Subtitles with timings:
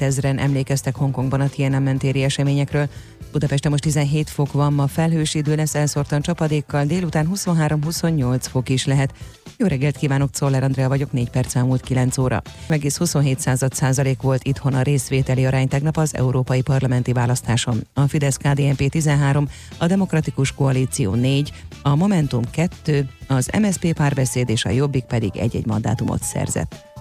[0.00, 2.88] Ezren emlékeztek Hongkongban a Tiananmen téri eseményekről.
[3.32, 8.86] Budapesten most 17 fok van, ma felhős idő lesz elszórtan csapadékkal, délután 23-28 fok is
[8.86, 9.14] lehet.
[9.56, 12.42] Jó reggelt kívánok, Czoller Andrea vagyok, 4 perc elmúlt 9 óra.
[12.68, 17.86] Egész 27 század százalék volt itthon a részvételi arány tegnap az európai parlamenti választáson.
[17.92, 19.48] A Fidesz KDNP 13,
[19.78, 21.52] a Demokratikus Koalíció 4,
[21.82, 26.93] a Momentum 2, az MSP párbeszéd és a Jobbik pedig egy-egy mandátumot szerzett.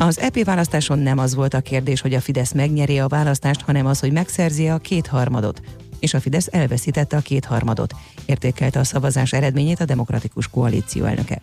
[0.00, 3.86] Az EP választáson nem az volt a kérdés, hogy a Fidesz megnyeri a választást, hanem
[3.86, 5.62] az, hogy megszerzi a kétharmadot.
[5.98, 7.94] És a Fidesz elveszítette a kétharmadot,
[8.26, 11.38] értékelte a szavazás eredményét a Demokratikus Koalíció elnöke.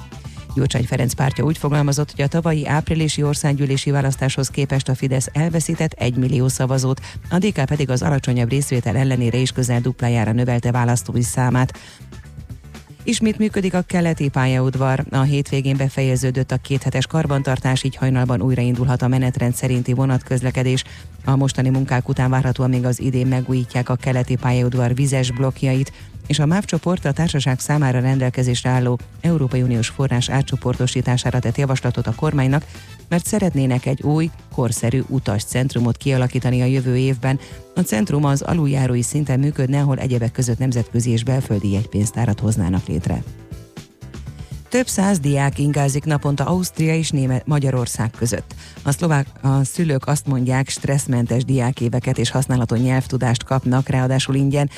[0.55, 5.91] Gyurcsány Ferenc pártja úgy fogalmazott, hogy a tavalyi áprilisi országgyűlési választáshoz képest a Fidesz elveszített
[5.91, 11.23] egy millió szavazót, a DK pedig az alacsonyabb részvétel ellenére is közel duplájára növelte választói
[11.23, 11.79] számát.
[13.07, 15.05] Ismét működik a keleti pályaudvar.
[15.09, 20.83] A hétvégén befejeződött a kéthetes karbantartás, így hajnalban újraindulhat a menetrend szerinti vonatközlekedés.
[21.25, 25.91] A mostani munkák után várhatóan még az idén megújítják a keleti pályaudvar vizes blokkjait,
[26.27, 32.07] és a MÁV csoport a társaság számára rendelkezésre álló Európai Uniós forrás átcsoportosítására tett javaslatot
[32.07, 32.65] a kormánynak,
[33.09, 37.39] mert szeretnének egy új, korszerű utascentrumot kialakítani a jövő évben.
[37.75, 43.23] A centrum az aluljárói szinten működne, ahol egyebek között nemzetközi és belföldi jegypénztárat hoznának létre.
[44.69, 48.55] Több száz diák ingázik naponta Ausztria és Német Magyarország között.
[48.83, 54.69] A szlovák a szülők azt mondják, stresszmentes diákéveket és használható nyelvtudást kapnak, ráadásul ingyen.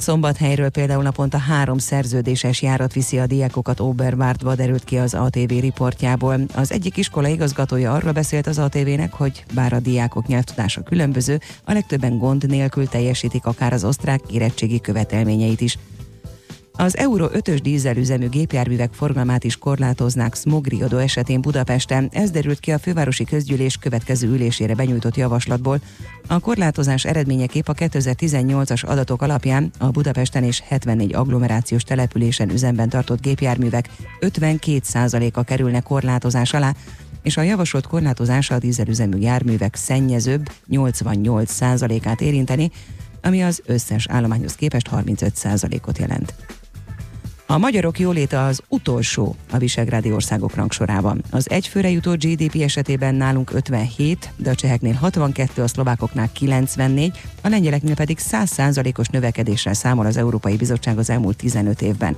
[0.00, 6.40] Szombathelyről például naponta három szerződéses járat viszi a diákokat Oberwártba, derült ki az ATV riportjából.
[6.54, 11.72] Az egyik iskola igazgatója arról beszélt az ATV-nek, hogy bár a diákok nyelvtudása különböző, a
[11.72, 15.78] legtöbben gond nélkül teljesítik akár az osztrák érettségi követelményeit is.
[16.72, 22.08] Az Euro 5-ös dízelüzemű gépjárművek forgalmát is korlátoznák smogriadó esetén Budapesten.
[22.12, 25.80] Ez derült ki a fővárosi közgyűlés következő ülésére benyújtott javaslatból.
[26.26, 33.20] A korlátozás eredményeképp a 2018-as adatok alapján a Budapesten és 74 agglomerációs településen üzemben tartott
[33.20, 33.88] gépjárművek
[34.20, 36.74] 52%-a kerülne korlátozás alá,
[37.22, 42.70] és a javasolt korlátozása a dízelüzemű járművek szennyezőbb 88%-át érinteni,
[43.22, 46.34] ami az összes állományhoz képest 35%-ot jelent.
[47.50, 51.22] A magyarok jóléte az utolsó a visegrádi országok rangsorában.
[51.30, 57.48] Az egyfőre jutó GDP esetében nálunk 57, de a cseheknél 62, a szlovákoknál 94, a
[57.48, 62.16] lengyeleknél pedig 100%-os növekedéssel számol az Európai Bizottság az elmúlt 15 évben.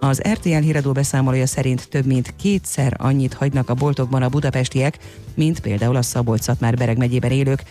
[0.00, 4.98] Az RTL híradó beszámolója szerint több mint kétszer annyit hagynak a boltokban a budapestiek,
[5.34, 7.62] mint például a Szabolcs-Szatmár-Bereg megyében élők,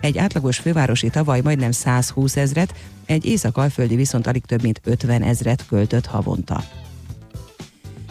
[0.00, 2.74] egy átlagos fővárosi tavaly majdnem 120 ezret,
[3.06, 6.64] egy észak-alföldi viszont alig több mint 50 ezret költött havonta.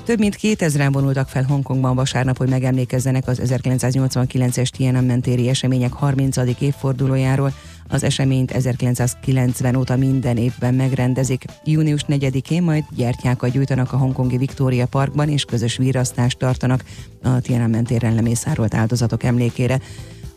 [0.08, 6.38] Több mint 2000-en vonultak fel Hongkongban vasárnap, hogy megemlékezzenek az 1989-es Tiananmen téri események 30.
[6.60, 7.54] évfordulójáról.
[7.88, 11.44] Az eseményt 1990 óta minden évben megrendezik.
[11.64, 16.84] Június 4-én majd gyertyákat gyújtanak a hongkongi Victoria Parkban, és közös virasztást tartanak
[17.24, 19.80] a Tiananmen téren lemészárolt áldozatok emlékére.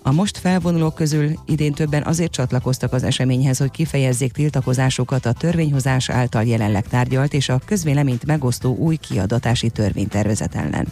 [0.02, 6.10] A most felvonulók közül idén többen azért csatlakoztak az eseményhez, hogy kifejezzék tiltakozásukat a törvényhozás
[6.10, 10.86] által jelenleg tárgyalt és a közvéleményt megosztó új kiadatási törvénytervezet ellen.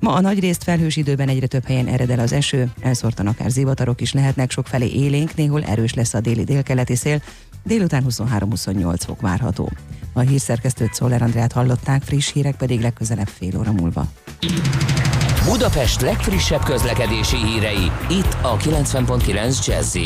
[0.00, 4.00] Ma a nagyrészt felhős időben egyre több helyen ered el az eső, elszórtan akár zivatarok
[4.00, 7.22] is lehetnek, sokfelé élénk, néhol erős lesz a déli délkeleti szél,
[7.64, 9.72] délután 23-28 fok várható.
[10.12, 14.08] A hírszerkesztőt Szoller Andrát hallották, friss hírek pedig legközelebb fél óra múlva.
[15.46, 19.96] Budapest legfrissebb közlekedési hírei, itt a 90.9 jazz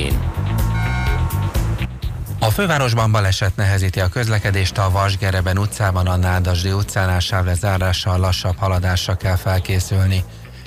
[2.43, 9.15] a fővárosban baleset nehezíti a közlekedést a Vasgereben utcában, a Nádasdi utcánál sávlezárással lassabb haladásra
[9.15, 10.25] kell felkészülni.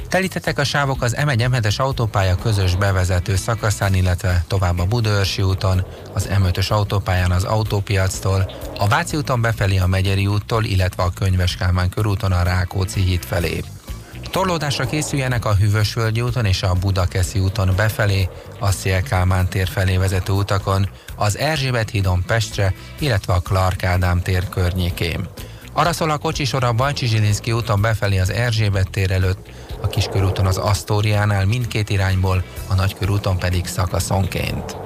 [0.09, 6.29] Telítettek a sávok az M1 autópálya közös bevezető szakaszán, illetve tovább a Budaörsi úton, az
[6.31, 11.89] M5-ös autópályán az autópiactól, a Váci úton befelé a Megyeri úttól, illetve a Könyves Kálmán
[11.89, 13.63] körúton a Rákóczi híd felé.
[14.33, 18.29] Torlódásra készüljenek a Hűvösvölgyi úton és a Budakeszi úton befelé,
[18.59, 24.49] a Szélkálmán tér felé vezető utakon, az Erzsébet hídon Pestre, illetve a Clark Ádám tér
[24.49, 25.27] környékén.
[25.73, 29.49] Arra szól a kocsisor a Bajcsi úton befelé az Erzsébet tér előtt,
[29.81, 34.82] a Kiskörúton az Asztóriánál mindkét irányból, a Nagykörúton pedig szakaszonként.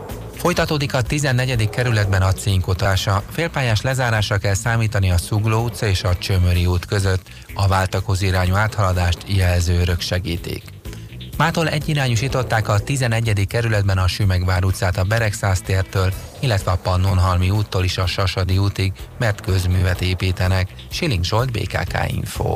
[0.47, 1.69] Folytatódik a 14.
[1.69, 3.23] kerületben a cinkotása.
[3.31, 7.21] Félpályás lezárásra kell számítani a Szugló utca és a Csömöri út között.
[7.53, 10.63] A váltakozó irányú áthaladást jelzőrök segítik.
[11.37, 13.47] Mától egyirányosították a 11.
[13.47, 18.91] kerületben a Sümegvár utcát a Beregszász tértől, illetve a Pannonhalmi úttól is a Sasadi útig,
[19.19, 20.69] mert közművet építenek.
[20.89, 22.55] Siling Zsolt, BKK Info.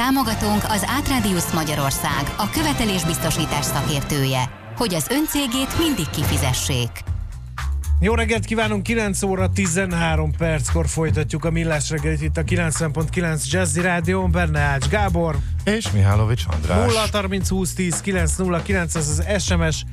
[0.00, 6.90] Támogatónk az Átrádiusz Magyarország, a követelésbiztosítás szakértője, hogy az öncégét mindig kifizessék.
[8.00, 13.80] Jó reggelt kívánunk, 9 óra 13 perckor folytatjuk a Millás reggelit itt a 90.9 Jazzy
[13.80, 16.92] Rádión, benne Ács Gábor, És Mihálovics András.
[16.92, 19.84] 0 30 20 10 909, ez az SMS,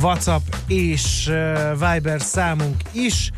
[0.00, 3.30] WhatsApp és uh, Viber számunk is.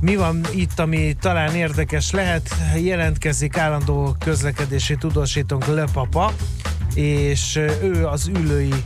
[0.00, 2.54] Mi van itt, ami talán érdekes lehet?
[2.82, 6.32] Jelentkezik állandó közlekedési tudósítónk Löpapa,
[6.94, 8.84] és ő az ülői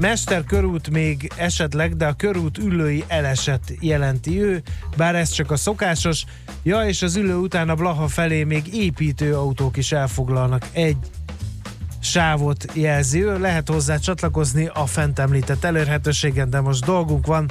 [0.00, 4.62] Mester körút még esetleg, de a körút ülői eleset jelenti ő,
[4.96, 6.24] bár ez csak a szokásos.
[6.62, 10.96] Ja, és az ülő után a Blaha felé még építőautók is elfoglalnak egy
[12.00, 13.38] sávot jelzi ő.
[13.38, 17.50] Lehet hozzá csatlakozni a fent említett elérhetőségen, de most dolgunk van,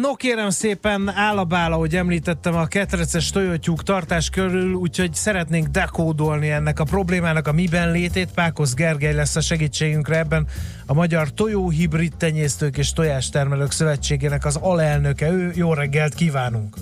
[0.00, 6.80] No kérem szépen, állabála, ahogy említettem, a ketreces tojótyúk tartás körül, úgyhogy szeretnénk dekódolni ennek
[6.80, 8.30] a problémának a miben létét.
[8.34, 10.46] Pákosz Gergely lesz a segítségünkre ebben
[10.86, 15.30] a Magyar Tojóhibrid Tenyésztők és Tojástermelők Szövetségének az alelnöke.
[15.30, 16.76] Ő, jó reggelt kívánunk!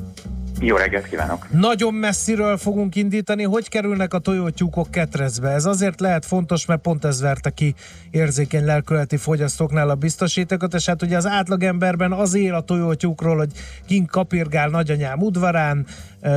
[0.61, 1.47] Jó reggelt kívánok!
[1.51, 3.43] Nagyon messziről fogunk indítani.
[3.43, 5.49] Hogy kerülnek a tojótyúkok ketrecbe?
[5.49, 7.75] Ez azért lehet fontos, mert pont ez verte ki
[8.11, 13.51] érzékeny lelkületi fogyasztóknál a biztosítékot, és hát ugye az átlagemberben az él a tojótyúkról, hogy
[13.87, 15.87] kint kapirgál nagyanyám udvarán,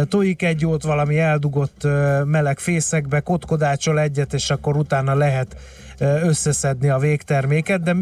[0.10, 1.88] tojik egy jót valami eldugott
[2.26, 5.56] meleg fészekbe, kotkodácsol egyet, és akkor utána lehet
[6.00, 7.96] összeszedni a végterméket, de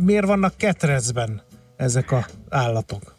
[0.00, 1.42] miért vannak ketrecben
[1.76, 3.17] ezek a állatok?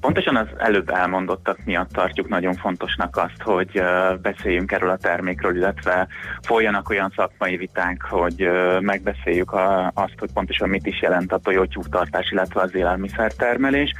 [0.00, 3.82] Pontosan az előbb elmondottak miatt tartjuk nagyon fontosnak azt, hogy
[4.22, 6.08] beszéljünk erről a termékről, illetve
[6.42, 8.48] folyanak olyan szakmai vitánk, hogy
[8.80, 9.52] megbeszéljük
[9.94, 13.92] azt, hogy pontosan mit is jelent a tojótyúktartás, illetve az élelmiszertermelés.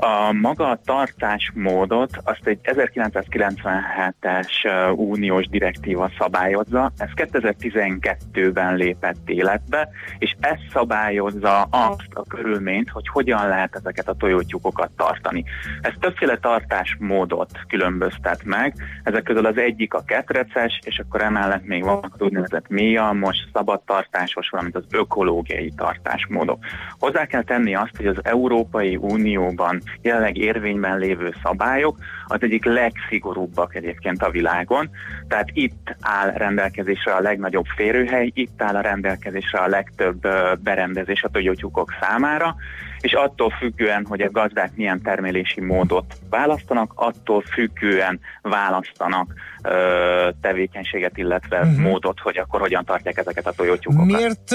[0.00, 4.50] A maga tartásmódot azt egy 1997-es
[4.96, 9.88] uniós direktíva szabályozza, ez 2012-ben lépett életbe,
[10.18, 15.44] és ez szabályozza azt a körülményt, hogy hogyan lehet ezeket a tojótyúkokat tartani.
[15.80, 21.84] Ez többféle tartásmódot különböztet meg, ezek közül az egyik a ketreces, és akkor emellett még
[21.84, 26.64] vannak az úgynevezett mélyalmos, szabadtartásos, valamint az ökológiai tartásmódok.
[26.98, 33.74] Hozzá kell tenni azt, hogy az Európai Unióban jelenleg érvényben lévő szabályok az egyik legszigorúbbak
[33.74, 34.90] egyébként a világon.
[35.28, 40.20] Tehát itt áll rendelkezésre a legnagyobb férőhely, itt áll a rendelkezésre a legtöbb
[40.60, 42.56] berendezés a tojótyúkok számára,
[43.00, 51.16] és attól függően, hogy a gazdák milyen termelési módot választanak, attól függően választanak ö, tevékenységet,
[51.16, 51.78] illetve uh-huh.
[51.78, 54.06] módot, hogy akkor hogyan tartják ezeket a tojótyúkokat.
[54.06, 54.54] Miért,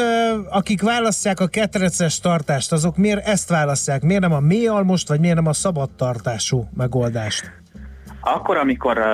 [0.50, 4.02] akik választják a ketreces tartást, azok miért ezt választják?
[4.02, 7.63] Miért nem a mélyalmost, vagy miért nem a szabad tartású megoldást?
[8.26, 9.06] Akkor, amikor uh,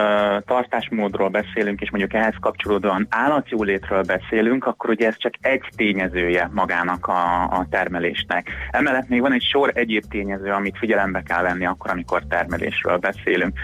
[0.45, 7.07] tartásmódról beszélünk, és mondjuk ehhez kapcsolódóan állatjólétről beszélünk, akkor ugye ez csak egy tényezője magának
[7.07, 8.49] a, a termelésnek.
[8.71, 13.59] Emellett még van egy sor egyéb tényező, amit figyelembe kell venni akkor, amikor termelésről beszélünk.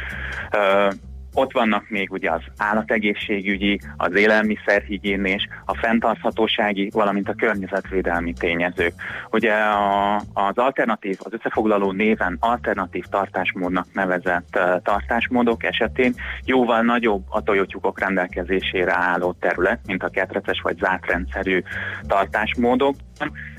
[0.54, 0.94] Uh,
[1.36, 8.94] ott vannak még ugye az állategészségügyi, az élelmiszerhigiénés, a fenntarthatósági, valamint a környezetvédelmi tényezők.
[9.32, 16.14] Ugye a, az alternatív, az összefoglaló néven alternatív tartásmódnak nevezett uh, tartásmódok esetén
[16.46, 21.62] jóval nagyobb a tojótyúkok rendelkezésére álló terület, mint a ketreces vagy zárt rendszerű
[22.08, 22.96] tartásmódok.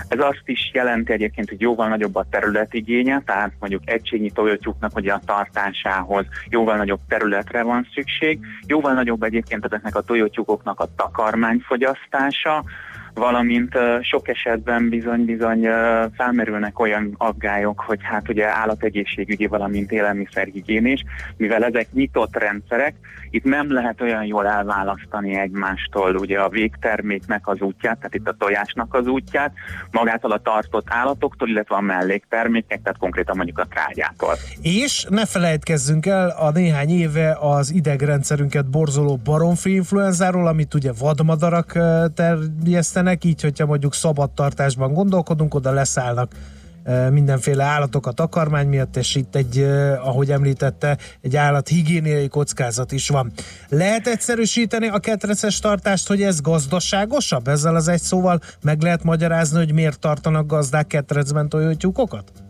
[0.09, 5.13] Ez azt is jelenti egyébként, hogy jóval nagyobb a területigénye, tehát mondjuk egységnyi tojótyúknak ugye
[5.13, 12.65] a tartásához jóval nagyobb területre van szükség, jóval nagyobb egyébként ezeknek a tojótyúkoknak a takarmányfogyasztása,
[13.17, 15.69] valamint sok esetben bizony-bizony
[16.17, 21.05] felmerülnek olyan aggályok, hogy hát ugye állategészségügyi, valamint élelmiszerhigiénés,
[21.37, 22.95] mivel ezek nyitott rendszerek,
[23.31, 28.37] itt nem lehet olyan jól elválasztani egymástól ugye a végterméknek az útját, tehát itt a
[28.39, 29.53] tojásnak az útját,
[29.91, 34.35] magától a tartott állatoktól, illetve a melléktermékek, tehát konkrétan mondjuk a trágyától.
[34.63, 41.79] És ne felejtkezzünk el a néhány éve az idegrendszerünket borzoló baromfi influenzáról, amit ugye vadmadarak
[42.15, 46.33] terjesztenek, nincsenek, így, hogyha mondjuk szabadtartásban gondolkodunk, oda leszállnak
[47.11, 49.63] mindenféle állatok a takarmány miatt, és itt egy,
[50.03, 53.33] ahogy említette, egy állat higiéniai kockázat is van.
[53.69, 57.49] Lehet egyszerűsíteni a ketreces tartást, hogy ez gazdaságosabb?
[57.49, 62.46] Ezzel az egy szóval meg lehet magyarázni, hogy miért tartanak gazdák ketrecben tojótyúkokat?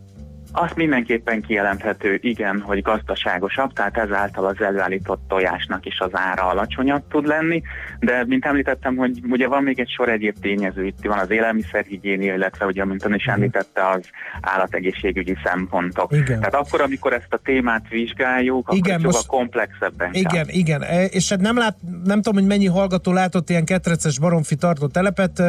[0.59, 7.03] Azt mindenképpen kijelenthető, igen, hogy gazdaságosabb, tehát ezáltal az előállított tojásnak is az ára alacsonyabb
[7.09, 7.63] tud lenni,
[8.01, 12.35] de mint említettem, hogy ugye van még egy sor egyéb tényező, itt van az élelmiszerhigiénia,
[12.35, 14.01] illetve ugye, mint ön is említette, az
[14.41, 16.13] állategészségügyi szempontok.
[16.13, 16.39] Igen.
[16.39, 19.27] Tehát akkor, amikor ezt a témát vizsgáljuk, igen, akkor most...
[19.27, 20.45] komplexebben Igen, kell.
[20.49, 24.55] igen, e, és hát nem, lát, nem tudom, hogy mennyi hallgató látott ilyen ketreces baromfi
[24.55, 25.41] tartó telepet,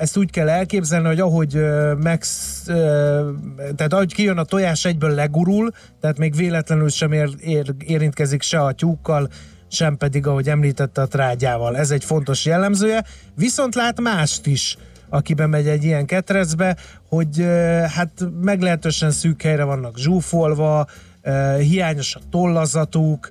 [0.00, 1.54] ezt úgy kell elképzelni, hogy ahogy
[2.02, 2.22] meg,
[3.76, 5.70] tehát ahogy kijön a tojás egyből legurul,
[6.00, 9.28] tehát még véletlenül sem ér, ér, érintkezik se a tyúkkal,
[9.68, 11.76] sem pedig, ahogy említette, a trágyával.
[11.76, 13.04] Ez egy fontos jellemzője.
[13.34, 14.76] Viszont lát mást is,
[15.08, 16.76] aki bemegy egy ilyen ketrecbe,
[17.08, 17.46] hogy
[17.94, 18.10] hát
[18.40, 20.86] meglehetősen szűk helyre vannak zsúfolva,
[21.58, 23.28] hiányos a tollazatuk,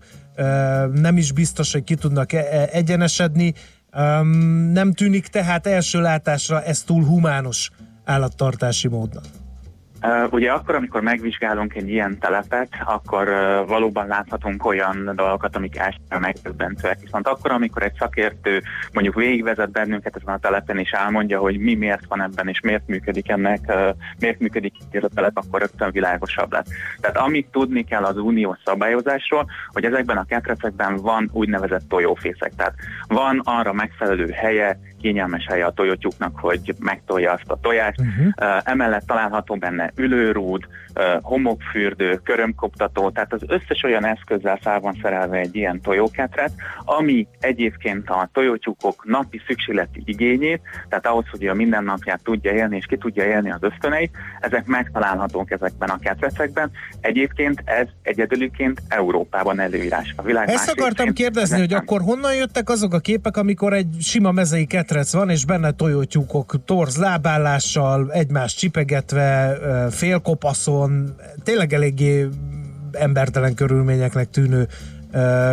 [0.94, 3.54] nem is biztos, hogy ki tudnak e, e, egyenesedni.
[4.72, 7.72] Nem tűnik tehát első látásra ez túl humánus
[8.04, 9.24] állattartási módnak.
[10.30, 13.28] Ugye akkor, amikor megvizsgálunk egy ilyen telepet, akkor
[13.68, 17.00] valóban láthatunk olyan dolgokat, amik elsőre megdöbbentőek.
[17.00, 18.62] Viszont akkor, amikor egy szakértő
[18.94, 22.88] mondjuk végigvezet bennünket ezen a telepen, és elmondja, hogy mi miért van ebben, és miért
[22.88, 23.74] működik ennek,
[24.20, 26.70] miért működik ez a telep, akkor rögtön világosabb lesz.
[27.02, 32.52] Tehát amit tudni kell az uniós szabályozásról, hogy ezekben a ketrecekben van úgynevezett tojófészek.
[32.56, 32.74] Tehát
[33.08, 38.00] van arra megfelelő helye, kényelmes helye a tojótyúknak, hogy megtolja azt a tojást.
[38.00, 38.62] Uh-huh.
[38.64, 40.68] Emellett található benne ülőrúd,
[41.22, 46.52] homokfürdő, körömkoptató, tehát az összes olyan eszközzel fel van szerelve egy ilyen tojóketret,
[46.86, 52.86] ami egyébként a tojótyúkok napi szükségleti igényét, tehát ahhoz, hogy a mindennapját tudja élni és
[52.86, 56.72] ki tudja élni az ösztöneit, ezek megtalálhatók ezekben a ketrecekben.
[57.02, 60.14] Egyébként ez egyedülként Európában előírás.
[60.16, 64.32] A világ Ezt akartam kérdezni, hogy akkor honnan jöttek azok a képek, amikor egy sima
[64.32, 69.58] mezei ketrec van, és benne tojótyúkok torz lábállással, egymást csipegetve,
[69.92, 72.28] félkopaszon, tényleg eléggé
[72.92, 74.68] embertelen körülményeknek tűnő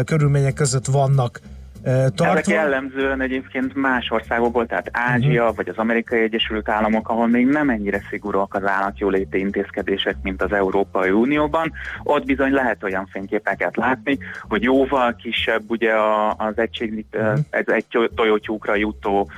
[0.04, 1.40] körülmények között vannak
[1.84, 2.26] tartva.
[2.26, 5.56] Ezek jellemzően egyébként más országokból, tehát Ázsia uh-huh.
[5.56, 10.52] vagy az Amerikai Egyesült Államok, ahol még nem ennyire szigorúak az állatjóléti intézkedések, mint az
[10.52, 11.72] Európai Unióban.
[12.02, 15.92] Ott bizony lehet olyan fényképeket látni, hogy jóval kisebb ugye
[16.36, 17.38] az egység, uh-huh.
[17.50, 19.30] ez egy tojótyúkra jutó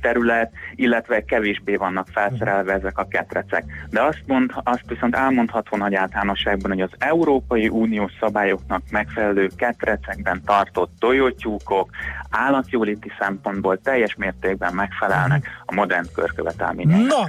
[0.00, 3.64] terület, illetve kevésbé vannak felszerelve ezek a ketrecek.
[3.90, 10.42] De azt, mond, azt viszont elmondható nagy általánosságban, hogy az Európai Uniós szabályoknak megfelelő ketrecekben
[10.44, 11.90] tartott tojótyúkok
[12.30, 17.06] állatjóléti szempontból teljes mértékben megfelelnek a modern körkövetelményeknek.
[17.06, 17.28] Na,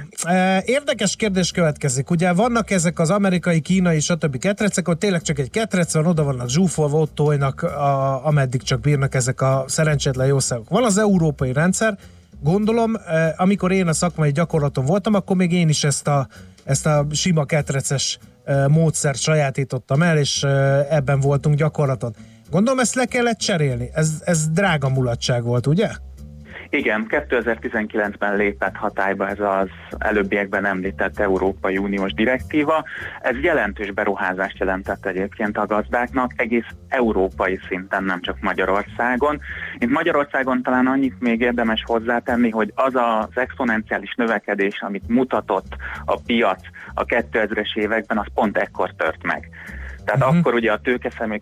[0.64, 2.10] érdekes kérdés következik.
[2.10, 4.38] Ugye vannak ezek az amerikai, kínai, stb.
[4.38, 8.80] ketrecek, ott tényleg csak egy ketrec van, oda vannak zsúfolva, ott tojnak, a, ameddig csak
[8.80, 10.68] bírnak ezek a szerencsétlen jószágok.
[10.68, 11.96] Van az európai rendszer,
[12.42, 16.28] Gondolom, eh, amikor én a szakmai gyakorlaton voltam, akkor még én is ezt a,
[16.64, 22.14] ezt a sima ketreces eh, módszert sajátítottam el, és eh, ebben voltunk gyakorlaton.
[22.50, 23.90] Gondolom ezt le kellett cserélni.
[23.92, 25.88] Ez, ez drága mulatság volt, ugye?
[26.70, 29.68] Igen, 2019-ben lépett hatályba ez az
[29.98, 32.84] előbbiekben említett Európai Uniós direktíva.
[33.22, 39.40] Ez jelentős beruházást jelentett egyébként a gazdáknak, egész európai szinten, nem csak Magyarországon.
[39.78, 46.20] Itt Magyarországon talán annyit még érdemes hozzátenni, hogy az az exponenciális növekedés, amit mutatott a
[46.26, 46.60] piac
[46.94, 49.48] a 2000-es években, az pont ekkor tört meg.
[50.06, 50.36] Tehát uh-huh.
[50.36, 50.80] akkor ugye a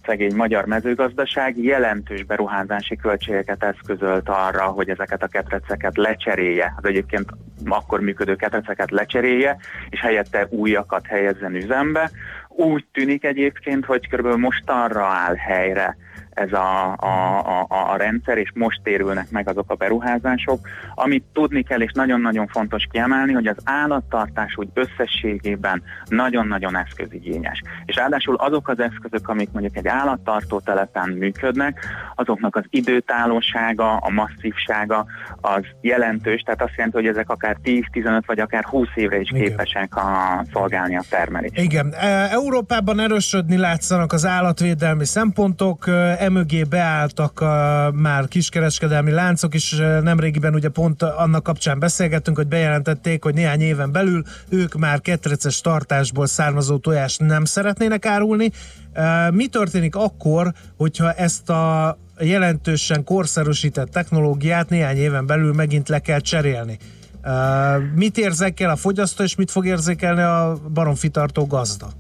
[0.05, 7.29] szegény magyar mezőgazdaság jelentős beruházási költségeket eszközölt arra, hogy ezeket a ketreceket lecserélje, az egyébként
[7.69, 9.57] akkor működő ketreceket lecserélje,
[9.91, 12.11] és helyette újakat helyezzen üzembe.
[12.49, 15.97] Úgy tűnik egyébként, hogy körülbelül most arra áll helyre
[16.35, 20.69] ez a, a, a, a rendszer, és most térülnek meg azok a beruházások.
[20.95, 27.63] Amit tudni kell, és nagyon-nagyon fontos kiemelni, hogy az állattartás úgy összességében nagyon-nagyon eszközigényes.
[27.85, 34.11] És ráadásul azok az eszközök, amik mondjuk egy állattartó telepen működnek, azoknak az időtállósága, a
[34.11, 35.07] masszívsága
[35.41, 39.43] az jelentős, tehát azt jelenti, hogy ezek akár 10-15 vagy akár 20 évre is Igen.
[39.43, 41.59] képesek a, szolgálni a termelést.
[41.59, 41.93] Igen.
[41.93, 45.85] E, Európában erősödni látszanak az állatvédelmi szempontok,
[46.19, 53.23] emögé beálltak a, már kiskereskedelmi láncok is, nemrégiben ugye pont annak kapcsán beszélgettünk, hogy bejelentették,
[53.23, 58.51] hogy néhány éven belül ők már ketreces tartásból származó tojást nem szeretnének árulni.
[59.31, 66.21] Mi történik akkor, hogyha ezt a jelentősen korszerűsített technológiát néhány éven belül megint le kell
[66.21, 66.79] cserélni?
[67.95, 71.91] Mit érzékel a fogyasztó, és mit fog érzékelni a baromfitartó gazda?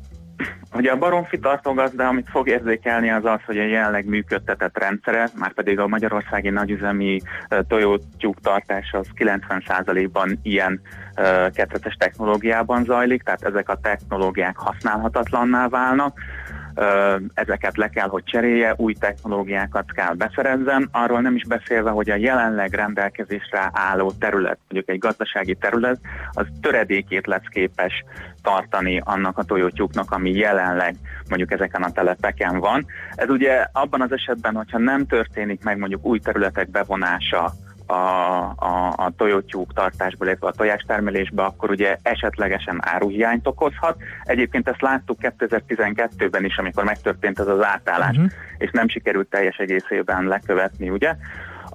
[0.74, 5.52] Ugye a baromfi tartógazda, amit fog érzékelni, az az, hogy a jelenleg működtetett rendszere, már
[5.52, 7.20] pedig a magyarországi nagyüzemi
[7.68, 10.80] tojótyúk tartás az 90%-ban ilyen
[11.52, 16.18] ketreces technológiában zajlik, tehát ezek a technológiák használhatatlanná válnak
[17.34, 22.16] ezeket le kell, hogy cserélje, új technológiákat kell beszerezzen, arról nem is beszélve, hogy a
[22.16, 26.00] jelenleg rendelkezésre álló terület, mondjuk egy gazdasági terület,
[26.32, 28.04] az töredékét lesz képes
[28.42, 30.94] tartani annak a tojótyúknak, ami jelenleg
[31.28, 32.86] mondjuk ezeken a telepeken van.
[33.14, 37.52] Ez ugye abban az esetben, hogyha nem történik meg mondjuk új területek bevonása
[37.86, 37.94] a,
[38.56, 43.96] a, a tojótyúk tartásba, illetve a tojástermelésbe, akkor ugye esetlegesen áruhiányt okozhat.
[44.22, 48.32] Egyébként ezt láttuk 2012-ben is, amikor megtörtént ez az átállás, uh-huh.
[48.58, 51.14] és nem sikerült teljes egészében lekövetni, ugye?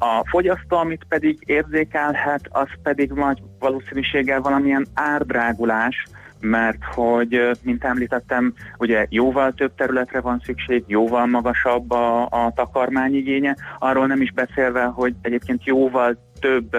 [0.02, 6.06] A fogyasztó, amit pedig érzékelhet, az pedig nagy valószínűséggel valamilyen árdrágulás,
[6.42, 13.56] mert hogy, mint említettem, ugye jóval több területre van szükség, jóval magasabb a, a takarmányigénye,
[13.80, 16.76] arról nem is beszélve, hogy egyébként jóval több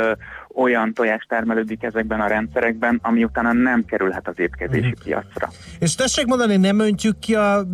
[0.55, 5.03] olyan tojás termelődik ezekben a rendszerekben, ami utána nem kerülhet az étkezési Mhm.
[5.05, 5.49] piacra.
[5.79, 7.65] És tessék mondani, nem öntjük ki a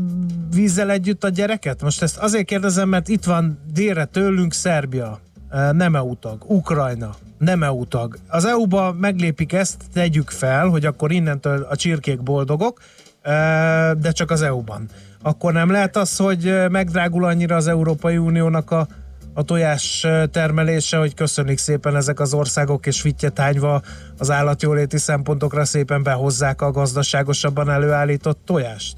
[0.54, 1.82] vízzel együtt a gyereket?
[1.82, 5.18] Most ezt azért kérdezem, mert itt van délre tőlünk Szerbia,
[5.72, 8.18] nem EU tag, Ukrajna, nem EU tag.
[8.28, 12.80] Az EU-ba meglépik ezt, tegyük fel, hogy akkor innentől a csirkék boldogok,
[13.98, 14.88] de csak az EU-ban.
[15.22, 18.86] Akkor nem lehet az, hogy megdrágul annyira az Európai Uniónak a,
[19.34, 23.82] a tojás termelése, hogy köszönik szépen ezek az országok, és fittyetányva
[24.18, 28.96] az állatjóléti szempontokra szépen behozzák a gazdaságosabban előállított tojást?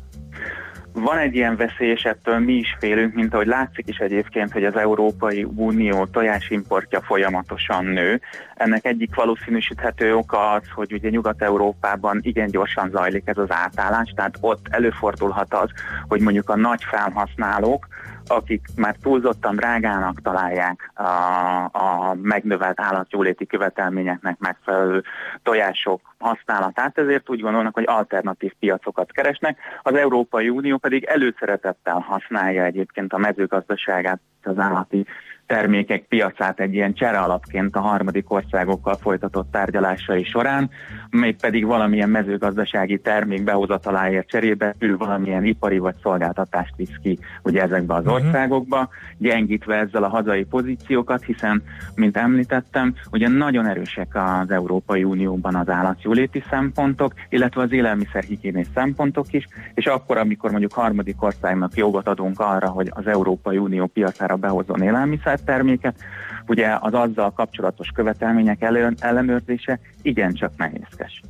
[1.00, 4.64] Van egy ilyen veszély, és ettől mi is félünk, mint ahogy látszik is egyébként, hogy
[4.64, 8.20] az Európai Unió tojásimportja folyamatosan nő.
[8.54, 14.38] Ennek egyik valószínűsíthető oka az, hogy ugye Nyugat-Európában igen gyorsan zajlik ez az átállás, tehát
[14.40, 15.70] ott előfordulhat az,
[16.08, 17.86] hogy mondjuk a nagy felhasználók,
[18.28, 21.02] akik már túlzottan drágának találják a,
[21.72, 25.02] a megnövelt állatjóléti követelményeknek megfelelő
[25.42, 29.58] tojások használatát, ezért úgy gondolnak, hogy alternatív piacokat keresnek.
[29.82, 35.06] Az Európai Unió pedig előszeretettel használja egyébként a mezőgazdaságát, az állati
[35.48, 40.70] termékek piacát egy ilyen csere alapként a harmadik országokkal folytatott tárgyalásai során,
[41.10, 47.62] még pedig valamilyen mezőgazdasági termék behozataláért cserébe ő valamilyen ipari vagy szolgáltatást visz ki ugye
[47.62, 51.62] ezekbe az országokba, gyengítve ezzel a hazai pozíciókat, hiszen,
[51.94, 59.32] mint említettem, ugye nagyon erősek az Európai Unióban az állatjóléti szempontok, illetve az élelmiszerhigiénés szempontok
[59.32, 64.36] is, és akkor, amikor mondjuk harmadik országnak jogot adunk arra, hogy az Európai Unió piacára
[64.36, 64.82] behozzon
[65.38, 65.96] élelmiszerterméket,
[66.46, 71.20] ugye az azzal kapcsolatos követelmények elő, ellenőrzése igencsak nehézkes.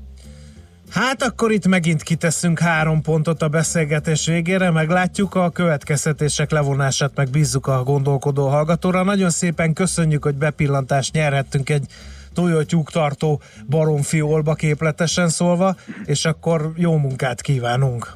[0.91, 7.31] Hát akkor itt megint kiteszünk három pontot a beszélgetés végére, meglátjuk a következtetések levonását, meg
[7.31, 9.03] bízzuk a gondolkodó hallgatóra.
[9.03, 11.87] Nagyon szépen köszönjük, hogy bepillantást nyerhettünk egy
[12.33, 18.15] tojótyúk tartó baromfiolba képletesen szólva, és akkor jó munkát kívánunk.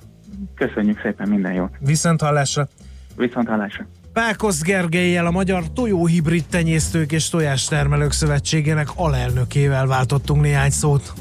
[0.55, 1.70] Köszönjük szépen minden jót.
[1.78, 2.68] Viszont hallásra!
[3.16, 3.87] Viszont hallásra!
[4.12, 11.12] Pákosz Gergelyel, a Magyar Tojóhibrid Tenyésztők és Tojástermelők Szövetségének alelnökével váltottunk néhány szót.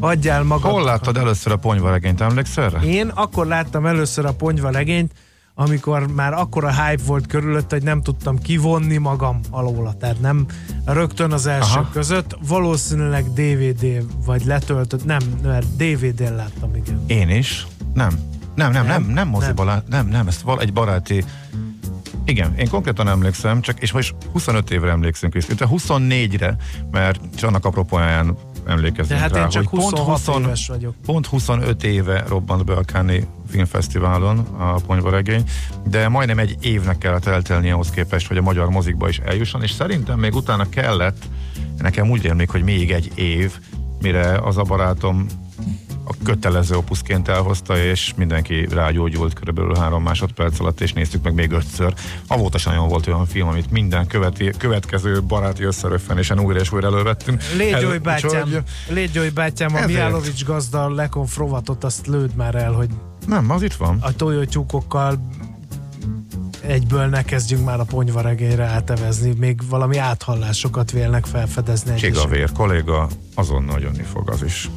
[0.00, 0.72] Adjál magad.
[0.72, 2.80] Hol láttad először a ponyvaregényt, emlékszel erre?
[2.80, 5.12] Én akkor láttam először a ponyva legényt,
[5.54, 9.94] amikor már akkora hype volt körülött, hogy nem tudtam kivonni magam alóla.
[9.96, 10.46] Tehát nem
[10.84, 11.78] rögtön az első.
[11.78, 11.88] Aha.
[11.92, 12.36] között.
[12.46, 17.04] Valószínűleg DVD vagy letöltött, nem, mert DVD-n láttam, igen.
[17.06, 17.66] Én is.
[17.94, 18.38] Nem.
[18.60, 19.12] Nem, nem, nem, Nem?
[19.12, 21.24] nem moziba lát, nem, nem, ezt val egy baráti
[22.24, 26.56] igen, én konkrétan emlékszem, csak és most 25 évre emlékszünk illetve 24-re,
[26.90, 30.94] mert csak annak apropóján emlékezünk De hát rá, én csak hogy 26 éves vagyok.
[31.04, 35.44] Pont 25 éve robbant be a Cannes Filmfesztiválon a ponyvaregény,
[35.86, 39.70] de majdnem egy évnek kellett eltelni ahhoz képest, hogy a magyar mozikba is eljusson, és
[39.70, 41.24] szerintem még utána kellett,
[41.78, 43.58] nekem úgy rémlik, hogy még egy év,
[44.00, 45.26] mire az a barátom
[46.10, 51.50] a kötelező opuszként elhozta, és mindenki rágyógyult körülbelül három másodperc alatt, és néztük meg még
[51.50, 51.94] ötször.
[52.26, 56.86] Avóta sem nagyon volt olyan film, amit minden követi, következő baráti összeröffenésen újra és újra
[56.86, 57.42] elővettünk.
[57.56, 59.86] Légyói El- bátyám, úgyhogy- Légyói bátyám, a.
[59.86, 62.88] Miálovics gazda lekonfrovatot, azt lőd már el, hogy
[63.26, 63.98] Nem, az itt van.
[64.00, 65.28] a tojótyúkokkal
[66.60, 71.94] egyből ne kezdjünk már a ponyvaregényre átevezni, még valami áthallásokat vélnek felfedezni.
[71.94, 74.70] Csigavér kolléga, azonnal jönni fog az is.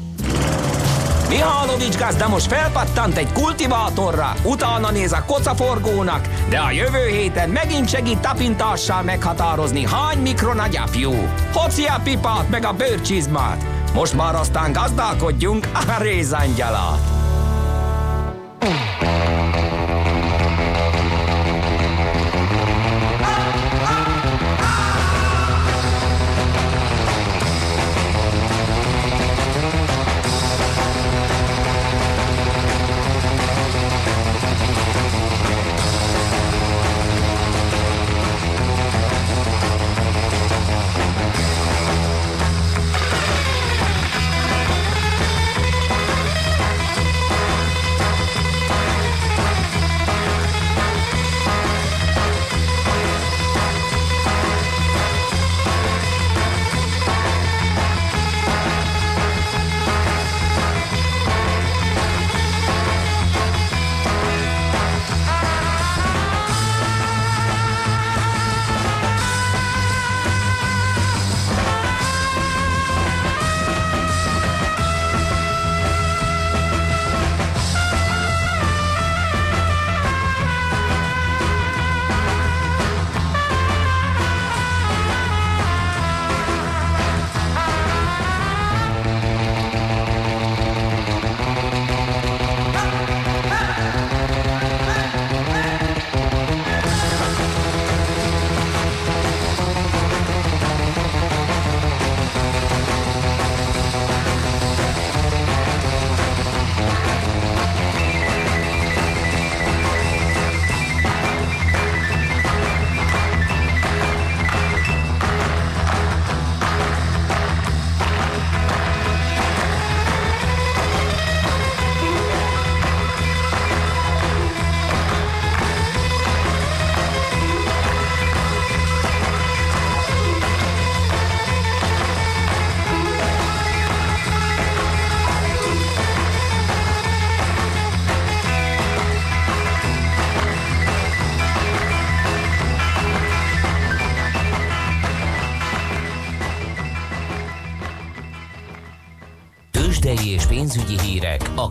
[1.33, 7.89] Mihálovics gazda most felpattant egy kultivátorra, utána néz a kocaforgónak, de a jövő héten megint
[7.89, 11.11] segít tapintással meghatározni, hány mikron a gyapjú.
[11.53, 13.65] Hoci a pipát meg a bőrcsizmát.
[13.93, 16.99] Most már aztán gazdálkodjunk a rézangyalát.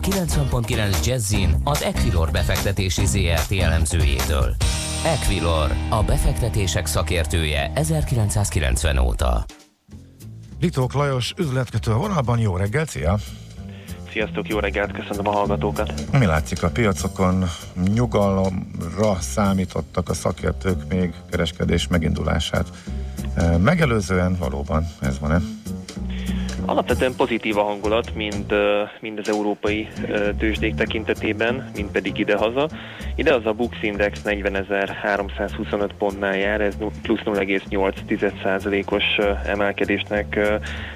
[0.03, 4.55] 90.9 Jazzin az Equilor befektetési ZRT elemzőjétől.
[5.05, 9.45] Equilor, a befektetések szakértője 1990 óta.
[10.59, 13.17] Litók Lajos üzletkötő a vonalban, jó reggelt, szia!
[14.11, 15.93] Sziasztok, jó reggelt, köszönöm a hallgatókat.
[16.11, 17.43] Mi látszik a piacokon?
[17.93, 22.67] Nyugalomra számítottak a szakértők még kereskedés megindulását.
[23.59, 25.41] Megelőzően valóban ez van-e?
[26.73, 28.53] Alapvetően pozitív a hangulat, mind,
[28.99, 29.87] mind az európai
[30.37, 32.69] tőzsdék tekintetében, mind pedig idehaza.
[33.15, 40.39] Idehaza a Bux Index 40.325 pontnál jár, ez plusz 0,8%-os ö, emelkedésnek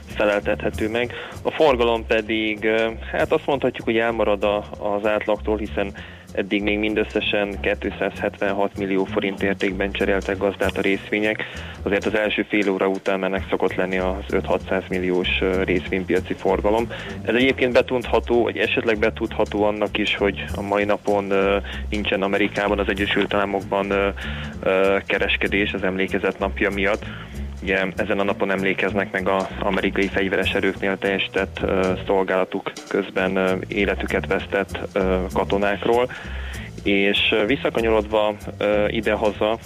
[0.05, 1.13] feleltethető meg.
[1.41, 2.67] A forgalom pedig,
[3.11, 4.43] hát azt mondhatjuk, hogy elmarad
[4.79, 5.93] az átlagtól, hiszen
[6.31, 11.43] eddig még mindösszesen 276 millió forint értékben cseréltek gazdát a részvények.
[11.83, 15.27] Azért az első fél óra után mennek szokott lenni az 5-600 milliós
[15.63, 16.87] részvénypiaci forgalom.
[17.21, 21.33] Ez egyébként betudható, vagy esetleg betudható annak is, hogy a mai napon
[21.89, 23.93] nincsen Amerikában, az Egyesült Államokban
[25.05, 27.05] kereskedés az emlékezet napja miatt.
[27.67, 31.59] Ugye ezen a napon emlékeznek meg az amerikai fegyveres erőknél teljesített
[32.05, 34.79] szolgálatuk közben életüket vesztett
[35.33, 36.11] katonákról,
[36.83, 38.35] és visszakanyarodva
[38.87, 39.57] idehaza,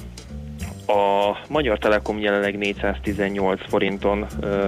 [0.88, 4.28] a Magyar Telekom jelenleg 418 forinton,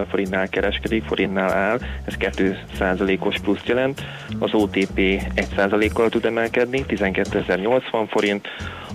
[0.09, 4.01] forintnál kereskedik, forintnál áll, ez 2%-os plusz jelent,
[4.39, 4.99] az OTP
[5.35, 8.47] 1%-kal tud emelkedni, 12.080 forint,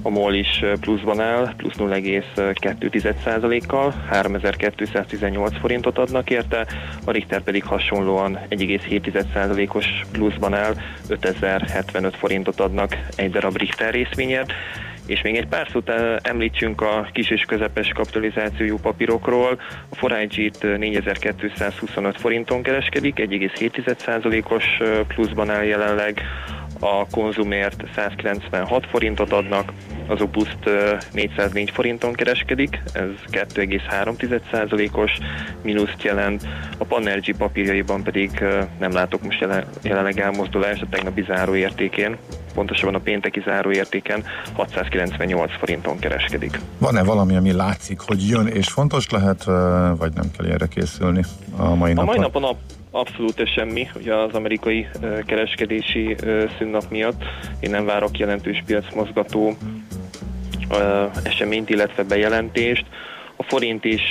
[0.02, 6.66] a MOL is pluszban áll, plusz 0,2%-kal, 3218 forintot adnak érte,
[7.04, 10.74] a Richter pedig hasonlóan 1,7%-os pluszban áll,
[11.08, 14.52] 5075 forintot adnak egy darab Richter részvényért,
[15.08, 19.60] és még egy pár szót eh, említsünk a kis és közepes kapitalizációjú papírokról.
[19.88, 26.22] A Forage-t 4225 forinton kereskedik, 1,7%-os eh, pluszban áll jelenleg.
[26.80, 29.72] A konzumért 196 forintot adnak,
[30.06, 35.10] az Opuszt eh, 404 forinton kereskedik, ez 2,3%-os
[35.62, 36.46] mínuszt jelent.
[36.78, 38.44] A Panergy papírjaiban pedig
[38.78, 42.16] nem látok most jelen- jelenleg elmozdulást a tegnapi záróértékén,
[42.54, 46.60] pontosabban a pénteki záróértéken 698 forinton kereskedik.
[46.78, 49.44] Van-e valami, ami látszik, hogy jön és fontos lehet,
[49.96, 51.24] vagy nem kell erre készülni
[51.56, 52.04] a mai A napon?
[52.04, 52.56] mai napon a
[52.90, 54.86] abszolút semmi, ugye az amerikai
[55.26, 56.16] kereskedési
[56.58, 57.22] szünnap miatt
[57.60, 59.56] én nem várok jelentős piacmozgató
[61.24, 62.86] eseményt, illetve bejelentést.
[63.40, 64.02] A forint is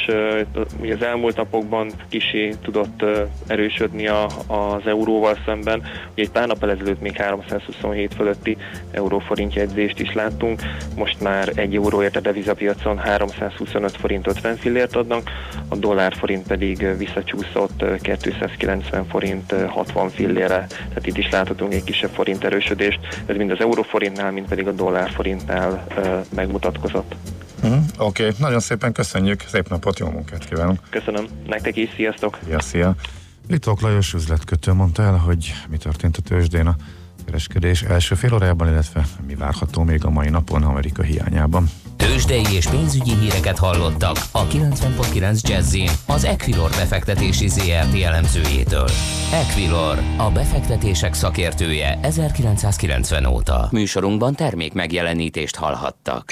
[0.81, 3.03] ugye az elmúlt napokban kisé tudott
[3.47, 5.79] erősödni a, az euróval szemben.
[6.13, 8.57] Ugye egy pár nap ezelőtt még 327 fölötti
[8.91, 10.61] euróforint jegyzést is láttunk,
[10.95, 15.29] most már egy euróért a devizapiacon 325 forint 50 fillért adnak,
[15.67, 21.73] a dollár forint pedig visszacsúszott ö, 290 forint ö, 60 fillére, tehát itt is láthatunk
[21.73, 25.87] egy kisebb forint erősödést, ez mind az euróforintnál, mind pedig a dollár forintnál
[26.35, 27.15] megmutatkozott.
[27.63, 28.35] Mhm, Oké, okay.
[28.39, 30.79] nagyon szépen köszönjük, szép napot, jó munkát kívánunk.
[30.89, 32.39] Köszönöm, nektek is, sziasztok!
[32.45, 32.95] Szia, szia.
[33.47, 36.75] Litók Lajos üzletkötő mondta el, hogy mi történt a tőzsdén a
[37.25, 41.69] kereskedés első fél órában, illetve mi várható még a mai napon Amerika hiányában.
[41.95, 48.89] Tőzsdei és pénzügyi híreket hallottak a 90.9 Jazzin az Equilor befektetési ZRT elemzőjétől.
[49.33, 53.67] Equilor, a befektetések szakértője 1990 óta.
[53.71, 56.31] Műsorunkban termék megjelenítést hallhattak.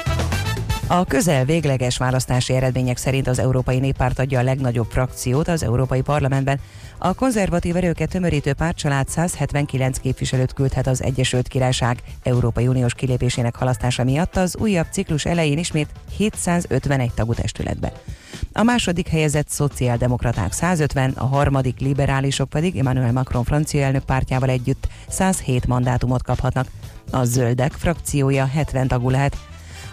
[0.91, 6.01] A közel végleges választási eredmények szerint az Európai Néppárt adja a legnagyobb frakciót az Európai
[6.01, 6.59] Parlamentben.
[6.97, 14.03] A konzervatív erőket tömörítő pártcsalád 179 képviselőt küldhet az Egyesült Királyság Európai Uniós kilépésének halasztása
[14.03, 17.91] miatt az újabb ciklus elején ismét 751 tagú testületbe.
[18.53, 24.87] A második helyezett szociáldemokraták 150, a harmadik liberálisok pedig Emmanuel Macron francia elnök pártjával együtt
[25.07, 26.67] 107 mandátumot kaphatnak.
[27.11, 29.37] A zöldek frakciója 70 tagú lehet,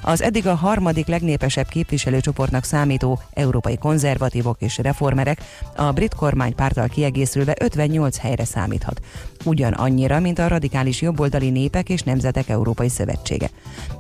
[0.01, 5.41] Az eddig a harmadik legnépesebb képviselőcsoportnak számító európai konzervatívok és reformerek
[5.77, 9.01] a brit kormány pártal kiegészülve 58 helyre számíthat.
[9.45, 13.51] Ugyan annyira, mint a radikális jobboldali népek és nemzetek Európai Szövetsége.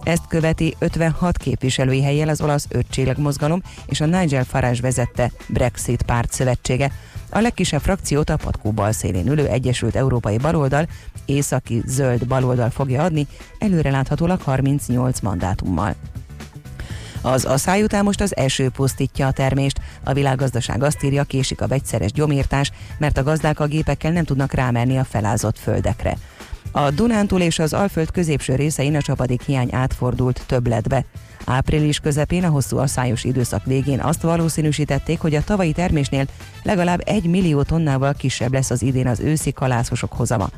[0.02, 6.02] Ezt követi 56 képviselői helyjel az olasz öt mozgalom és a Nigel Farage vezette Brexit
[6.02, 6.92] párt szövetsége.
[7.30, 10.88] A legkisebb frakciót a patkó bal szélén ülő Egyesült Európai Baloldal,
[11.24, 13.26] északi zöld baloldal fogja adni,
[13.58, 15.94] előreláthatólag 38 mandátummal.
[17.20, 19.80] Az asszály után most az eső pusztítja a termést.
[20.04, 24.52] A világgazdaság azt írja, késik a vegyszeres gyomírtás, mert a gazdák a gépekkel nem tudnak
[24.52, 26.16] rámenni a felázott földekre.
[26.72, 31.04] A Dunántúl és az Alföld középső részein a csapadék hiány átfordult többletbe.
[31.44, 36.26] Április közepén a hosszú asszályos időszak végén azt valószínűsítették, hogy a tavalyi termésnél
[36.62, 40.50] legalább egy millió tonnával kisebb lesz az idén az őszi kalászosok hozama.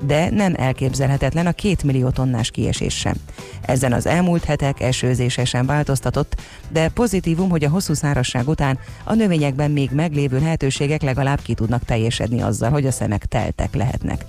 [0.00, 3.14] De nem elképzelhetetlen a két millió tonnás kiesés sem.
[3.62, 9.14] Ezen az elmúlt hetek esőzése sem változtatott, de pozitívum, hogy a hosszú szárasság után a
[9.14, 14.24] növényekben még meglévő lehetőségek legalább ki tudnak teljesedni azzal, hogy a szemek teltek lehetnek.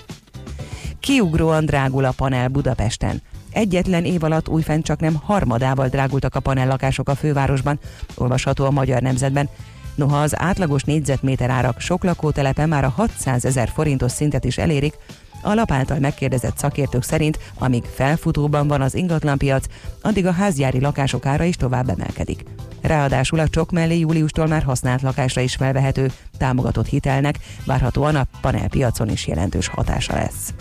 [1.00, 3.22] Kiugróan drágul a panel Budapesten.
[3.52, 7.80] Egyetlen év alatt újfent csak nem harmadával drágultak a panellakások a fővárosban,
[8.16, 9.50] olvasható a Magyar Nemzetben.
[9.96, 14.98] Noha az átlagos négyzetméter árak sok lakótelepen már a 600 ezer forintos szintet is elérik,
[15.42, 19.66] a lap által megkérdezett szakértők szerint, amíg felfutóban van az ingatlanpiac,
[20.02, 22.44] addig a házjári lakások ára is tovább emelkedik.
[22.82, 29.10] Ráadásul a csok mellé júliustól már használt lakásra is felvehető, támogatott hitelnek, várhatóan a panelpiacon
[29.10, 30.54] is jelentős hatása lesz.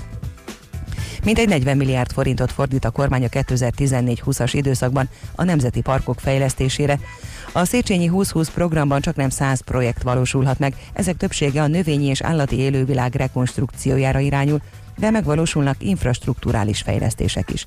[1.26, 6.98] Mintegy 40 milliárd forintot fordít a kormány a 2014-20-as időszakban a nemzeti parkok fejlesztésére.
[7.52, 12.22] A Széchenyi 2020 programban csak nem 100 projekt valósulhat meg, ezek többsége a növényi és
[12.22, 14.60] állati élővilág rekonstrukciójára irányul,
[14.96, 17.66] de megvalósulnak infrastruktúrális fejlesztések is.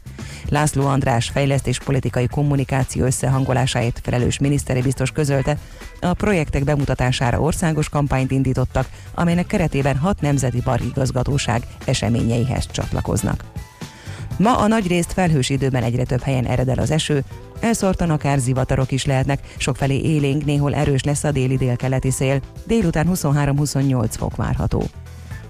[0.49, 5.57] László András fejlesztés-politikai kommunikáció összehangolásáért felelős miniszteri biztos közölte,
[6.01, 13.43] a projektek bemutatására országos kampányt indítottak, amelynek keretében hat nemzeti parkigazgatóság eseményeihez csatlakoznak.
[14.37, 17.23] Ma a nagy részt felhős időben egyre több helyen ered el az eső,
[17.59, 23.07] elszórtan akár zivatarok is lehetnek, sokfelé élénk, néhol erős lesz a déli délkeleti szél, délután
[23.13, 24.83] 23-28 fok várható.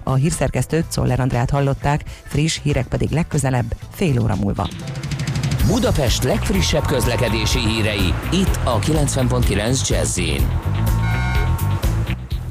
[0.02, 4.68] A hírszerkesztőt Czoller Andrát hallották, friss hírek pedig legközelebb, fél óra múlva.
[5.66, 10.20] Budapest legfrissebb közlekedési hírei, itt a 90.9 jazz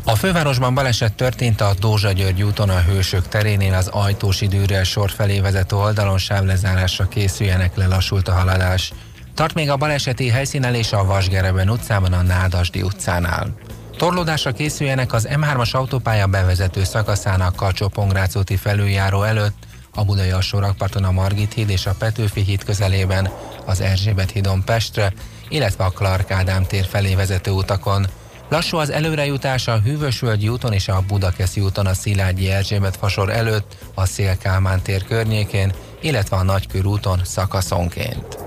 [0.10, 5.10] a fővárosban baleset történt a Dózsa György úton a Hősök terénél az ajtós időre sor
[5.10, 8.94] felé vezető oldalon sávlezárásra készüljenek, lelassult a haladás.
[9.34, 13.56] Tart még a baleseti helyszínelés a Vasgereben utcában a Nádasdi utcánál.
[14.00, 17.92] Torlódásra készüljenek az M3-as autópálya bevezető szakaszának kacsó
[18.36, 19.58] úti felüljáró előtt,
[19.94, 23.30] a Budai alsó rakparton a Margit híd és a Petőfi híd közelében,
[23.66, 25.14] az Erzsébet hídon Pestre,
[25.50, 28.06] illetve a Clark Ádám tér felé vezető utakon.
[28.50, 33.76] Lassú az előrejutás a Hűvösvölgyi úton és a Budakeszi úton a Szilágyi Erzsébet fasor előtt,
[33.94, 38.38] a Szélkálmán tér környékén, illetve a Nagykör úton szakaszonként.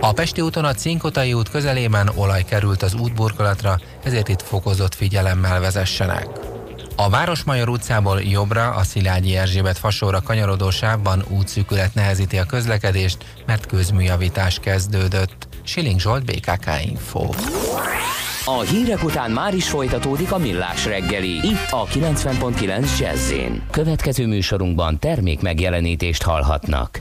[0.00, 5.60] A Pesti úton a Cinkotai út közelében olaj került az útburkolatra, ezért itt fokozott figyelemmel
[5.60, 6.28] vezessenek.
[6.96, 13.66] A Városmajor utcából jobbra a Szilágyi Erzsébet fasóra kanyarodó sávban útszűkület nehezíti a közlekedést, mert
[13.66, 15.48] közműjavítás kezdődött.
[15.62, 17.28] Siling Zsolt, BKK Info.
[18.44, 23.32] A hírek után már is folytatódik a millás reggeli, itt a 90.9 jazz
[23.70, 27.00] Következő műsorunkban termék megjelenítést hallhatnak.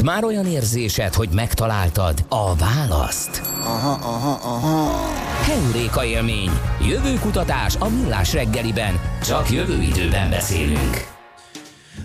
[0.00, 3.42] Volt már olyan érzésed, hogy megtaláltad a választ?
[3.60, 5.08] Aha, aha, aha.
[5.42, 6.50] Heuréka élmény.
[6.88, 9.00] Jövőkutatás a millás reggeliben.
[9.24, 11.06] Csak jövő időben beszélünk.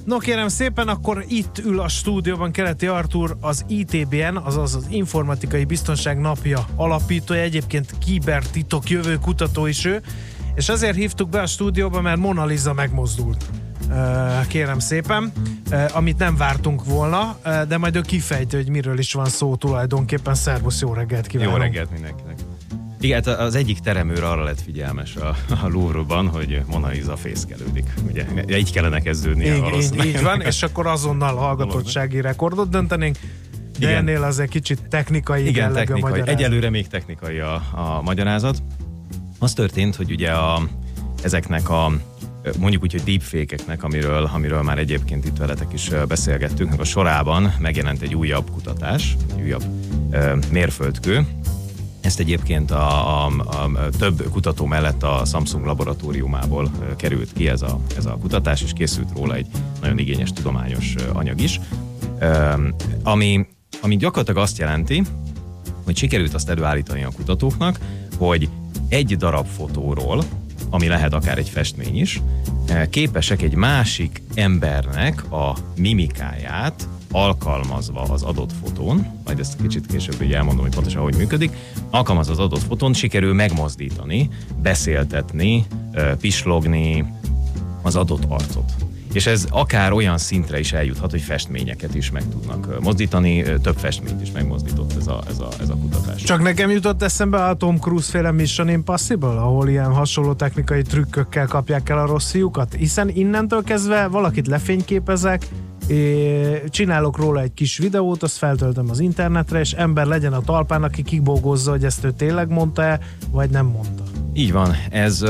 [0.06, 5.66] No kérem szépen, akkor itt ül a stúdióban Keleti Artur, az ITBN, azaz az Informatikai
[5.66, 10.02] Biztonság Napja alapítója, egyébként kibertitok jövő kutató is ő,
[10.56, 13.46] és azért hívtuk be a stúdióba, mert Mona Lisa megmozdult.
[14.48, 15.32] Kérem szépen,
[15.94, 20.36] amit nem vártunk volna, de majd ő kifejti, hogy miről is van szó tulajdonképpen.
[20.36, 21.54] Szervusz, jó reggelt kívánok!
[21.54, 22.36] Jó reggelt mindenkinek.
[23.00, 27.94] Igen, hát az egyik teremőr arra lett figyelmes a, a Louvre-ban, hogy Mona Lisa fészkelődik.
[28.08, 33.18] Ugye így kellene kezdődni a Így, így, így van, és akkor azonnal hallgatottsági rekordot döntenénk,
[33.80, 33.98] de Igen.
[33.98, 36.02] ennél azért kicsit technikai Igen, a technikai.
[36.02, 36.40] magyarázat.
[36.40, 38.64] Egyelőre még technikai a, a magyarázat.
[39.40, 40.62] Az történt, hogy ugye a,
[41.24, 41.92] ezeknek a
[42.60, 48.02] mondjuk úgy, hogy deepfake-eknek, amiről, amiről már egyébként itt veletek is beszélgettünk, a sorában megjelent
[48.02, 49.64] egy újabb kutatás, egy újabb
[50.52, 51.26] mérföldkő,
[52.06, 57.80] ezt egyébként a, a, a több kutató mellett a Samsung laboratóriumából került ki ez a,
[57.98, 59.48] ez a kutatás, és készült róla egy
[59.82, 61.60] nagyon igényes tudományos anyag is,
[63.04, 63.48] ami,
[63.82, 65.04] ami gyakorlatilag azt jelenti,
[65.86, 67.80] hogy sikerült azt előállítani a kutatóknak,
[68.18, 68.50] hogy
[68.90, 70.24] egy darab fotóról,
[70.76, 72.22] ami lehet akár egy festmény is,
[72.68, 80.22] eh, képesek egy másik embernek a mimikáját alkalmazva az adott fotón, majd ezt kicsit később
[80.22, 81.52] így elmondom, hogy pontosan hogy működik,
[81.90, 84.30] alkalmazva az adott fotón sikerül megmozdítani,
[84.62, 87.06] beszéltetni, eh, pislogni
[87.82, 88.74] az adott arcot.
[89.16, 94.22] És ez akár olyan szintre is eljuthat, hogy festményeket is meg tudnak mozdítani, több festményt
[94.22, 96.24] is megmozdított ez a, ez a, ez a kutatás.
[96.24, 101.48] Csak nekem jutott eszembe a Tom Cruise féle Mission Impossible, ahol ilyen hasonló technikai trükkökkel
[101.48, 105.48] kapják el a rossz fiúkat, hiszen innentől kezdve valakit lefényképezek,
[105.88, 110.84] é, csinálok róla egy kis videót, azt feltöltöm az internetre, és ember legyen a talpán,
[110.84, 113.00] aki kibógozza, hogy ezt ő tényleg mondta-e,
[113.32, 114.04] vagy nem mondta.
[114.34, 115.24] Így van, ez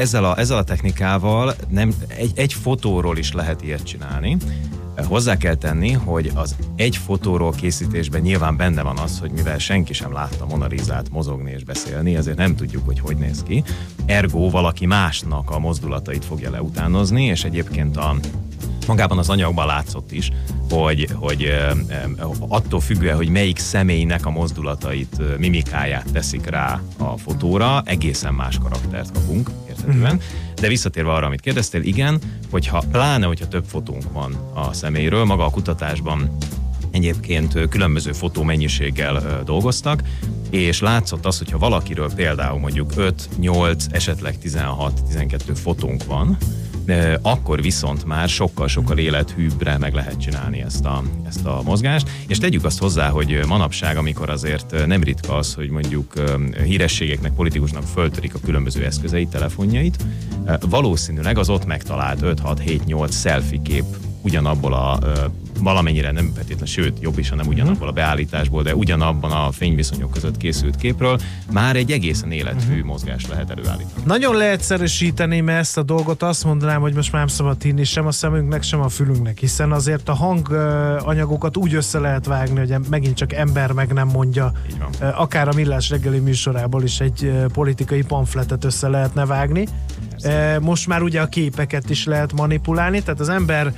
[0.00, 4.36] ezzel a, ezzel a technikával nem, egy, egy fotóról is lehet ilyet csinálni.
[4.96, 9.92] Hozzá kell tenni, hogy az egy fotóról készítésben nyilván benne van az, hogy mivel senki
[9.92, 13.64] sem látta Mona Lisát mozogni és beszélni, ezért nem tudjuk, hogy hogy néz ki.
[14.06, 18.16] Ergo valaki másnak a mozdulatait fogja leutánozni, és egyébként a,
[18.90, 20.30] magában az anyagban látszott is,
[20.70, 21.52] hogy, hogy
[22.48, 29.12] attól függően, hogy melyik személynek a mozdulatait, mimikáját teszik rá a fotóra, egészen más karaktert
[29.12, 30.20] kapunk, érthetően.
[30.60, 32.18] De visszatérve arra, amit kérdeztél, igen,
[32.50, 36.36] hogyha pláne, hogyha több fotónk van a személyről, maga a kutatásban
[36.90, 40.02] egyébként különböző fotómennyiséggel dolgoztak,
[40.50, 46.36] és látszott az, hogyha valakiről például mondjuk 5, 8, esetleg 16, 12 fotónk van,
[47.22, 52.64] akkor viszont már sokkal-sokkal élethűbbre meg lehet csinálni ezt a, ezt a mozgást, és tegyük
[52.64, 56.12] azt hozzá, hogy manapság, amikor azért nem ritka az, hogy mondjuk
[56.64, 59.96] hírességeknek, politikusnak föltörik a különböző eszközeit, telefonjait,
[60.60, 63.84] valószínűleg az ott megtalált 5, 6, 7, 8 selfie kép
[64.22, 64.98] ugyanabból a
[65.60, 70.36] valamennyire nem feltétlenül, sőt, jobb is, hanem ugyanabból a beállításból, de ugyanabban a fényviszonyok között
[70.36, 71.20] készült képről
[71.52, 74.02] már egy egészen élethű mozgást lehet előállítani.
[74.04, 78.12] Nagyon leegyszerűsíteném ezt a dolgot, azt mondanám, hogy most már nem szabad hinni sem a
[78.12, 83.32] szemünknek, sem a fülünknek, hiszen azért a hanganyagokat úgy össze lehet vágni, hogy megint csak
[83.32, 84.52] ember meg nem mondja.
[85.14, 89.66] Akár a Millás reggeli műsorából is egy politikai pamfletet össze lehetne vágni.
[90.60, 93.72] Most már ugye a képeket is lehet manipulálni, tehát az ember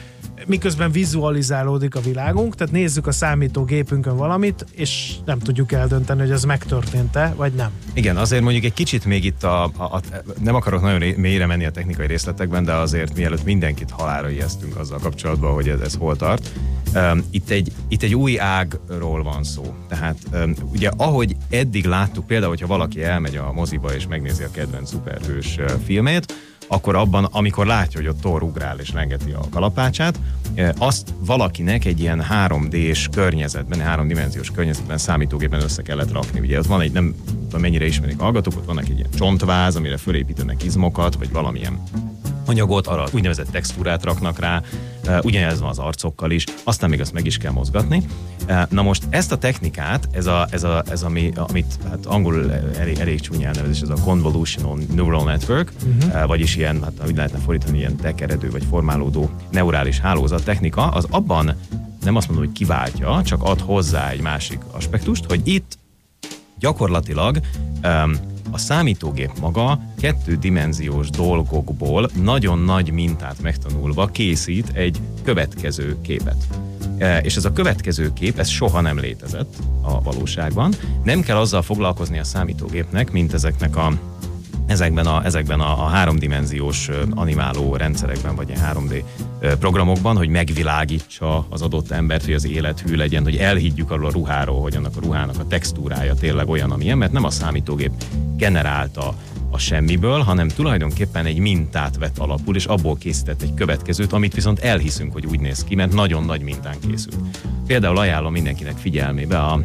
[0.46, 6.44] miközben vizualizálódik a világunk, tehát nézzük a számítógépünkön valamit, és nem tudjuk eldönteni, hogy ez
[6.44, 7.70] megtörtént-e, vagy nem.
[7.94, 10.00] Igen, azért mondjuk egy kicsit még itt a, a, a
[10.42, 14.98] nem akarok nagyon mélyre menni a technikai részletekben, de azért mielőtt mindenkit halára ijesztünk azzal
[14.98, 16.52] kapcsolatban, hogy ez, ez hol tart.
[16.94, 19.74] Um, itt, egy, itt egy új ágról van szó.
[19.88, 24.50] Tehát um, ugye ahogy eddig láttuk, például, hogyha valaki elmegy a moziba és megnézi a
[24.50, 26.34] kedvenc szuperhős filmét,
[26.72, 30.18] akkor abban, amikor látja, hogy ott Thor ugrál és lengeti a kalapácsát,
[30.54, 36.40] eh, azt valakinek egy ilyen 3D-s környezetben, háromdimenziós környezetben, számítógépen össze kellett rakni.
[36.40, 37.14] Ugye ott van egy, nem
[37.44, 41.82] tudom mennyire ismerik hallgatók, ott vannak egy ilyen csontváz, amire fölépítenek izmokat, vagy valamilyen
[42.46, 44.62] anyagot, arra úgynevezett textúrát raknak rá,
[45.04, 48.02] eh, ugyanez van az arcokkal is, aztán még azt meg is kell mozgatni.
[48.46, 52.52] Eh, Na most ezt a technikát, ez, a, ez, a, ez ami, amit hát angolul
[52.78, 56.26] elég, elég csúnya elnevezés, ez a Convolutional Neural Network, uh-huh.
[56.26, 61.54] vagyis ilyen, hát úgy lehetne fordítani, ilyen tekeredő vagy formálódó neurális hálózat technika, az abban
[62.04, 65.78] nem azt mondom, hogy kiváltja, csak ad hozzá egy másik aspektust, hogy itt
[66.58, 67.40] gyakorlatilag
[67.84, 68.16] um,
[68.52, 76.46] a számítógép maga kettődimenziós dolgokból nagyon nagy mintát megtanulva készít egy következő képet.
[76.98, 80.74] E, És ez a következő kép, ez soha nem létezett a valóságban.
[81.04, 83.92] Nem kell azzal foglalkozni a számítógépnek, mint ezeknek a
[84.72, 89.02] ezekben a, ezekben a, a háromdimenziós animáló rendszerekben, vagy ilyen 3D
[89.40, 94.06] ö, programokban, hogy megvilágítsa az adott embert, hogy az élet hű legyen, hogy elhiggyük arról
[94.06, 97.92] a ruháról, hogy annak a ruhának a textúrája tényleg olyan, amilyen, mert nem a számítógép
[98.36, 99.14] generálta
[99.50, 104.58] a semmiből, hanem tulajdonképpen egy mintát vett alapul, és abból készített egy következőt, amit viszont
[104.58, 107.16] elhiszünk, hogy úgy néz ki, mert nagyon nagy mintán készült.
[107.66, 109.60] Például ajánlom mindenkinek figyelmébe a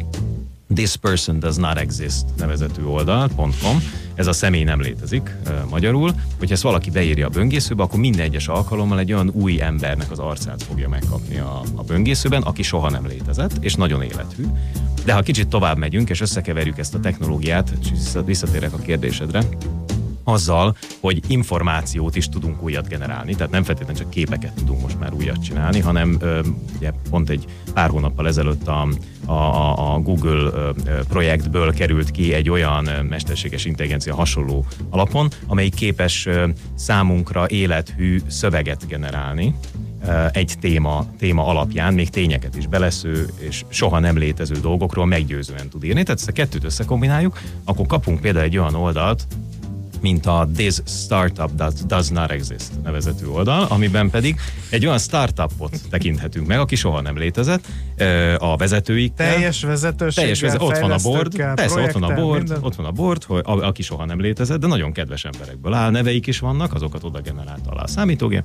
[0.74, 3.82] This person does not exist nevezetű oldal.com.
[4.14, 5.30] Ez a személy nem létezik
[5.70, 6.14] magyarul.
[6.38, 10.18] Hogyha ezt valaki beírja a böngészőbe, akkor minden egyes alkalommal egy olyan új embernek az
[10.18, 14.44] arcát fogja megkapni a, a böngészőben, aki soha nem létezett, és nagyon élethű.
[15.04, 19.42] De ha kicsit tovább megyünk, és összekeverjük ezt a technológiát, és vissza- visszatérek a kérdésedre,
[20.28, 25.12] azzal, hogy információt is tudunk újat generálni, tehát nem feltétlenül csak képeket tudunk most már
[25.12, 26.40] újat csinálni, hanem ö,
[26.76, 28.88] ugye pont egy pár hónappal ezelőtt a,
[29.26, 30.72] a, a Google
[31.08, 36.28] projektből került ki egy olyan mesterséges intelligencia hasonló alapon, amely képes
[36.74, 39.54] számunkra élethű szöveget generálni,
[40.32, 45.84] egy téma, téma alapján még tényeket is belesző, és soha nem létező dolgokról meggyőzően tud
[45.84, 46.02] írni.
[46.02, 49.26] Tehát ezt a kettőt összekombináljuk, akkor kapunk például egy olyan oldalt,
[50.00, 54.36] mint a This Startup Does, Does Not Exist nevezetű oldal, amiben pedig
[54.70, 57.66] egy olyan startupot tekinthetünk meg, aki soha nem létezett,
[58.38, 59.32] a vezetőikkel.
[59.32, 62.62] Teljes vezetőséggel, teljes vezet, ott van a board, persze ott van a board, minden.
[62.62, 65.90] ott van a board, hogy, a, aki soha nem létezett, de nagyon kedves emberekből áll,
[65.90, 68.44] neveik is vannak, azokat oda generálta alá a számítógép.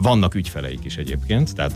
[0.00, 1.72] Vannak ügyfeleik is egyébként, tehát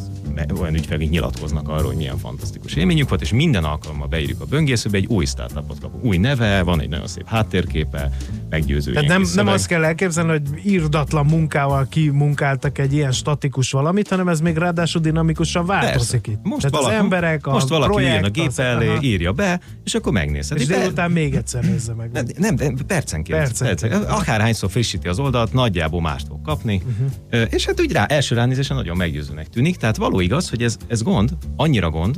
[0.61, 4.97] olyan ügyfelek nyilatkoznak arról, hogy milyen fantasztikus élményük volt, és minden alkalommal beírjuk a böngészőbe,
[4.97, 6.05] egy új startupot kapunk.
[6.05, 8.11] Új neve, van egy nagyon szép háttérképe,
[8.51, 13.71] meggyőző Tehát ilyen nem, nem azt kell elképzelni, hogy írdatlan munkával kimunkáltak egy ilyen statikus
[13.71, 16.41] valamit, hanem ez még ráadásul dinamikusan változik itt.
[16.43, 19.03] Most Tehát valaki, az emberek, a most valaki projekt, üljön a gép elé, aha.
[19.03, 20.61] írja be, és akkor megnézheti.
[20.61, 22.11] És De- délután még egyszer nézze meg.
[22.13, 23.39] nem, nem, nem, percenként.
[23.39, 23.81] Percenként.
[23.81, 24.21] percenként.
[24.21, 26.83] Akárhányszor frissíti az oldalt, nagyjából mást fog kapni.
[26.87, 27.47] Uh-huh.
[27.51, 29.77] És hát úgy rá, első ránézésen nagyon meggyőzőnek tűnik.
[29.77, 32.17] Tehát való igaz, hogy ez, ez gond, annyira gond,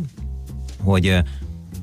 [0.83, 1.23] hogy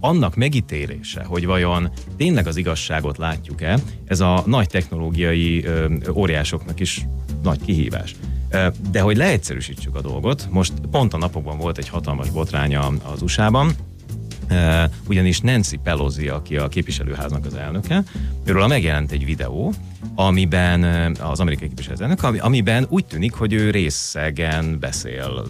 [0.03, 5.65] annak megítélése, hogy vajon tényleg az igazságot látjuk-e, ez a nagy technológiai
[6.13, 7.05] óriásoknak is
[7.43, 8.15] nagy kihívás.
[8.91, 13.71] De hogy leegyszerűsítsük a dolgot, most pont a napokban volt egy hatalmas botránya az USA-ban,
[15.07, 18.03] ugyanis Nancy Pelosi, aki a képviselőháznak az elnöke,
[18.45, 19.73] őről megjelent egy videó,
[20.15, 20.83] amiben
[21.19, 25.45] az amerikai képviselőelnök, ami- amiben úgy tűnik, hogy ő részegen beszél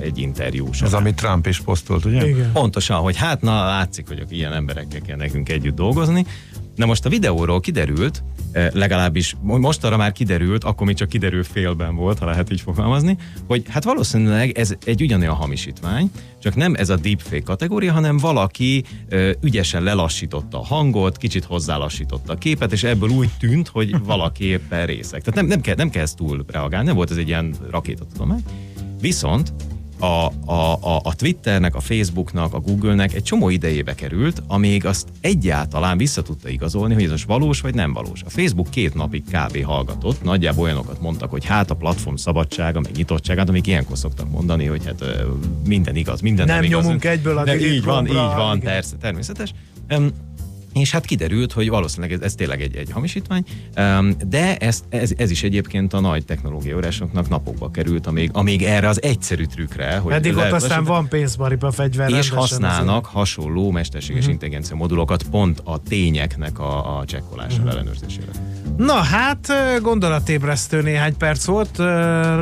[0.00, 0.92] egy interjú során.
[0.94, 2.28] Ez, amit Trump is posztolt, ugye?
[2.28, 2.52] Igen.
[2.52, 6.26] Pontosan, hogy hát na, látszik, hogy ilyen emberekkel kell nekünk együtt dolgozni.
[6.74, 8.22] Na most a videóról kiderült,
[8.52, 12.52] eh, legalábbis mo- most arra már kiderült, akkor még csak kiderül félben volt, ha lehet
[12.52, 13.16] így fogalmazni,
[13.46, 18.84] hogy hát valószínűleg ez egy ugyanolyan hamisítvány, csak nem ez a deepfake kategória, hanem valaki
[19.08, 24.44] ö, ügyesen lelassította a hangot, kicsit hozzálassította a képet, és ebből úgy tűnt, hogy valaki
[24.44, 25.22] éppen részek.
[25.22, 28.42] Tehát nem, nem, kell, nem kell ezt túl reagálni, nem volt ez egy ilyen rakétatudomány.
[29.00, 29.52] Viszont
[30.04, 35.08] a, a, a, a Twitternek, a Facebooknak, a Googlenek egy csomó idejébe került, amíg azt
[35.20, 38.22] egyáltalán vissza tudta igazolni, hogy ez most valós vagy nem valós.
[38.22, 39.64] A Facebook két napig kb.
[39.64, 44.64] hallgatott, nagyjából olyanokat mondtak, hogy hát a platform szabadsága, meg nyitottságát, amik ilyenkor szoktak mondani,
[44.64, 45.04] hogy hát
[45.66, 46.84] minden igaz, minden nem, Nem igaz.
[46.84, 49.54] nyomunk egyből a De így van, így van, persze, természetes.
[49.88, 50.10] Öm,
[50.74, 53.44] és hát kiderült, hogy valószínűleg ez, ez tényleg egy, egy hamisítvány,
[54.26, 58.88] de ez, ez, ez is egyébként a nagy technológia órásoknak napokba került, amíg, amíg erre
[58.88, 62.10] az egyszerű trükre, hogy Eddig ott aztán van pénzbaripa fegyver.
[62.10, 64.32] és használnak hasonló mesterséges Mhm.
[64.32, 67.70] intelligencia modulokat pont a tényeknek a, a csekkolására, Mhm.
[67.70, 68.26] ellenőrzésére.
[68.76, 69.52] Na hát,
[69.82, 71.76] gondolatébresztő néhány perc volt.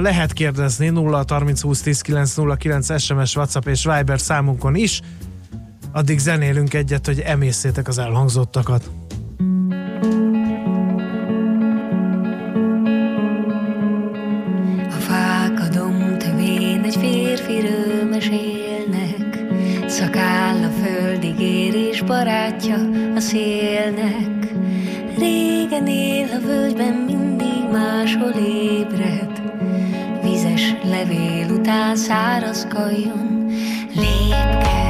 [0.03, 5.01] Lehet kérdezni 0 30 20 10 9 0 9 SMS, WhatsApp és Viber számunkon is.
[5.93, 8.91] Addig zenélünk egyet, hogy emészétek az elhangzottakat.
[14.89, 19.39] A fák a domtövén egy férfiről mesélnek,
[19.87, 22.77] Szakáll a földig ér és barátja
[23.15, 24.53] a szélnek.
[25.19, 29.43] Régen él a völgyben, mindig máshol ébred,
[30.23, 33.47] Vizes levél után száraz kajon
[33.95, 34.82] lépked.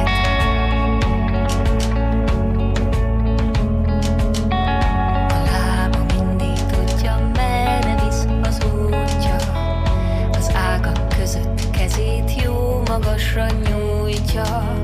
[11.93, 14.77] Kezét jó magasra nyújtja.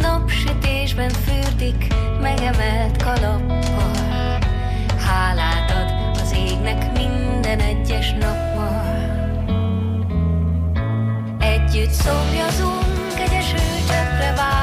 [0.00, 1.86] Napsütésben fürdik,
[2.20, 4.38] megemelt kalappal,
[5.06, 8.96] hálát ad az égnek minden egyes nappal.
[11.38, 14.57] Együtt szomjazunk egy esőcseppre várva,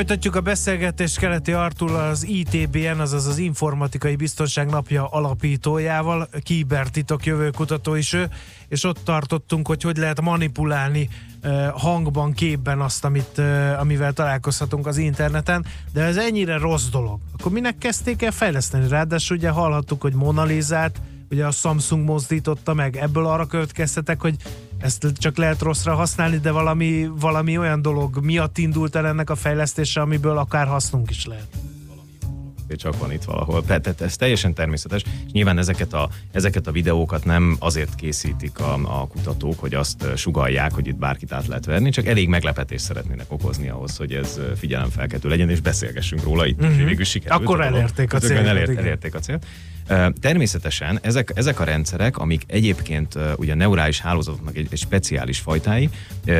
[0.00, 7.94] Folytatjuk a beszélgetést Keleti Artul az ITBN, azaz az Informatikai Biztonság Napja alapítójával, kibertitok jövőkutató
[7.94, 8.28] is ő,
[8.68, 11.08] és ott tartottunk, hogy hogy lehet manipulálni
[11.74, 13.38] hangban, képben azt, amit,
[13.78, 17.18] amivel találkozhatunk az interneten, de ez ennyire rossz dolog.
[17.38, 18.88] Akkor minek kezdték el fejleszteni?
[18.88, 24.36] Ráadásul ugye hallhattuk, hogy Mona Lisa-t, ugye a Samsung mozdította meg, ebből arra következtetek, hogy
[24.80, 29.34] ezt csak lehet rosszra használni, de valami, valami olyan dolog miatt indult el ennek a
[29.34, 31.46] fejlesztése, amiből akár hasznunk is lehet.
[32.76, 33.64] csak van itt valahol.
[33.64, 39.00] Tehát ez teljesen természetes, és nyilván ezeket a, ezeket a videókat nem azért készítik a,
[39.00, 43.26] a kutatók, hogy azt sugalják, hogy itt bárkit át lehet verni, csak elég meglepetést szeretnének
[43.32, 46.70] okozni ahhoz, hogy ez ö, figyelemfelkeltő legyen, és beszélgessünk róla itt, Mhm.
[46.70, 46.86] uh-huh.
[46.86, 47.42] végül sikerült.
[47.42, 48.82] Akkor a elérték a Tökön célt, Elért, igen.
[48.84, 49.46] elérték a célt.
[50.20, 55.88] Természetesen ezek, ezek a rendszerek, amik egyébként ugye neurális hálózatoknak egy, egy speciális fajtái,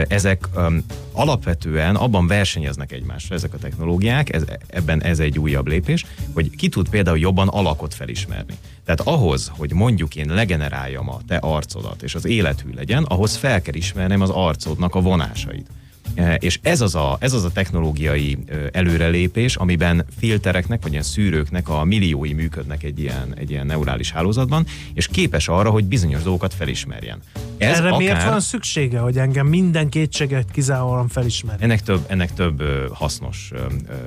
[0.09, 6.07] ezek öm, alapvetően abban versenyeznek egymással ezek a technológiák, ez, ebben ez egy újabb lépés,
[6.33, 8.55] hogy ki tud például jobban alakot felismerni.
[8.85, 13.63] Tehát ahhoz, hogy mondjuk én legeneráljam a te arcodat, és az élethű legyen, ahhoz fel
[13.63, 15.67] kell ismernem az arcodnak a vonásait.
[16.15, 21.03] E, És ez az a, ez az a technológiai ö, előrelépés, amiben filtereknek, vagy ilyen
[21.03, 26.23] szűrőknek a milliói működnek egy ilyen, egy ilyen neurális hálózatban, és képes arra, hogy bizonyos
[26.23, 27.19] dolgokat felismerjen.
[27.59, 31.57] Ez Erre miért akár- van szüksége, hogy engem minden kétséget kizárólag felismer?
[31.59, 33.51] Ennek több, ennek több hasznos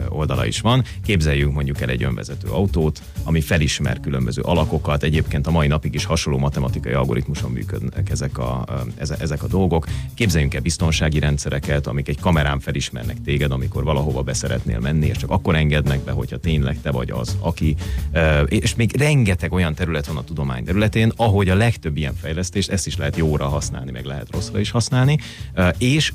[0.10, 0.84] oldala is van.
[1.06, 5.04] Képzeljünk mondjuk el egy önvezető autót, ami felismer különböző alakokat.
[5.04, 8.66] Egyébként a mai napig is hasonló matematikai algoritmuson működnek ezek a,
[9.20, 9.88] ezek a dolgok.
[10.14, 15.30] Képzeljünk el biztonsági rendszereket, amik egy kamerán felismernek téged, amikor valahova beszeretnél menni, és csak
[15.30, 17.76] akkor engednek be, hogyha tényleg te vagy az, aki.
[18.48, 22.88] És még rengeteg olyan terület van a tudomány területén, ahogy a legtöbb ilyen fejlesztést, ezt
[22.88, 25.18] is lehet jóra használni, meg lehet rosszra is használni,
[25.78, 26.14] és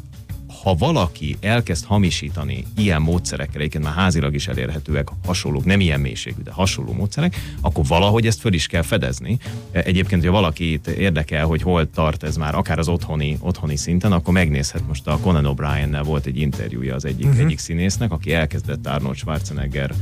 [0.62, 6.42] ha valaki elkezd hamisítani ilyen módszerekkel, egyébként már házilag is elérhetőek, hasonlók, nem ilyen mélységű,
[6.42, 9.38] de hasonló módszerek, akkor valahogy ezt föl is kell fedezni.
[9.70, 14.32] Egyébként, ha valakit érdekel, hogy hol tart ez már, akár az otthoni, otthoni szinten, akkor
[14.32, 17.40] megnézhet most a Conan O'Brien-nel volt egy interjúja az egyik, uh-huh.
[17.40, 19.94] egyik színésznek, aki elkezdett Arnold Schwarzenegger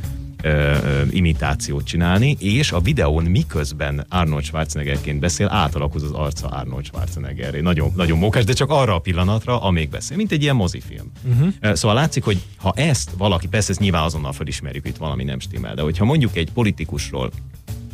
[0.43, 0.75] ö,
[1.11, 7.61] imitációt csinálni, és a videón miközben Arnold Schwarzeneggerként beszél, átalakoz az arca Arnold Schwarzeneggerré.
[7.61, 11.13] Nagyon, nagyon mókás, de csak arra a pillanatra, amíg beszél, mint egy ilyen mozifilm.
[11.61, 15.41] Ö, Szóval látszik, hogy ha ezt valaki, persze ezt nyilván azonnal felismerjük, itt valami nem
[15.41, 17.31] stimmel, de hogyha mondjuk egy politikusról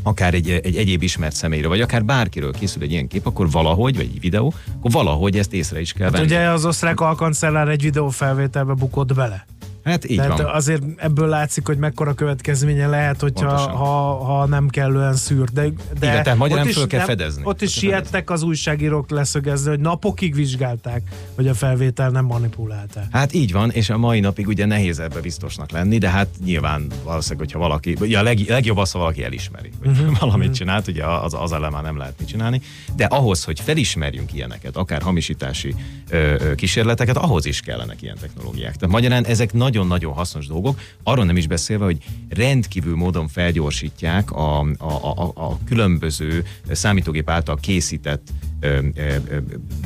[0.04, 3.96] akár egy, egy egyéb ismert személyről, vagy akár bárkiről készül egy ilyen kép, akkor valahogy,
[3.96, 6.26] vagy egy videó, akkor valahogy ezt észre is kell Hát venni.
[6.26, 9.46] ugye az osztrák alkancellár egy videófelvételbe bukott bele.
[9.84, 10.54] Hát így Tehát van.
[10.54, 13.70] azért ebből látszik, hogy mekkora következménye lehet, hogyha Pontosan.
[13.76, 15.48] ha, ha nem kellően szűr.
[15.48, 17.42] De, de Igen, tehát magyarán ott is föl kell nem- fedezni.
[17.44, 21.02] Ott is siettek az újságírók leszögezni, hogy napokig vizsgálták,
[21.34, 23.04] hogy a felvétel nem manipulálták.
[23.10, 26.86] Hát így van, és a mai napig ugye nehéz ebbe biztosnak lenni, de hát nyilván
[27.04, 30.12] valószínűleg, hogyha valaki, ugye a leg, legjobb az, ha valaki elismeri, hogy Mhm.
[30.20, 32.60] valamit csinált, ugye az, az ellen már nem lehet mit csinálni,
[32.96, 35.74] de ahhoz, hogy felismerjünk ilyeneket, akár hamisítási
[36.10, 38.76] ö, ö, kísérleteket, ahhoz is kellenek ilyen technológiák.
[38.76, 41.98] Tehát magyarán ezek nagyon-nagyon hasznos dolgok, arról nem is beszélve, hogy
[42.28, 48.28] rendkívül módon felgyorsítják a, a, a, a különböző számítógép által készített
[48.62, 49.36] ö, ö, ö,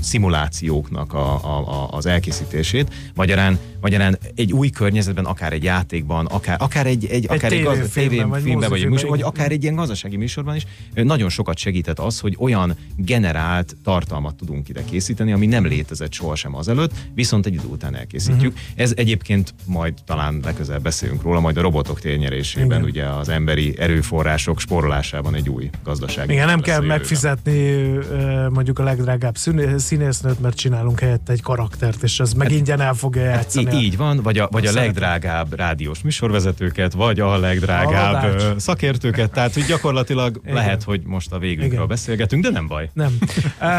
[0.00, 2.94] szimulációknak a, a, a, az elkészítését.
[3.14, 7.78] Magyarán, magyarán egy új környezetben, akár egy játékban, akár, akár egy, egy, akár egy, gaz,
[7.78, 11.28] tévéfilmben, vagy tévéfilmben, vagy, egy mozifilmben, műsor, vagy akár egy ilyen gazdasági műsorban is, nagyon
[11.28, 16.92] sokat segített az, hogy olyan generált tartalmat tudunk ide készíteni, ami nem létezett sohasem azelőtt,
[17.14, 18.52] viszont egy idő után elkészítjük.
[18.52, 18.60] Mhm.
[18.74, 22.82] Ez egyébként majd talán legközelebb beszélünk róla, majd a robotok térnyerésében, Igen.
[22.82, 28.90] ugye az emberi erőforrások spórolásában egy új gazdasági Igen, nem kell megfizetni ö, mondjuk a
[28.94, 33.66] legdrágább színé- színésznőt, mert csinálunk helyette egy karaktert, és ez meg ingyen el fogja játszani.
[33.66, 38.52] Hát így van, vagy a, vagy a A legdrágább rádiós műsorvezetőket, vagy a legdrágább ö,
[38.56, 40.54] szakértőket, tehát hogy gyakorlatilag Igen.
[40.54, 41.88] lehet, hogy most a végünkről Igen.
[41.88, 42.90] beszélgetünk, de nem baj.
[42.92, 43.18] Nem.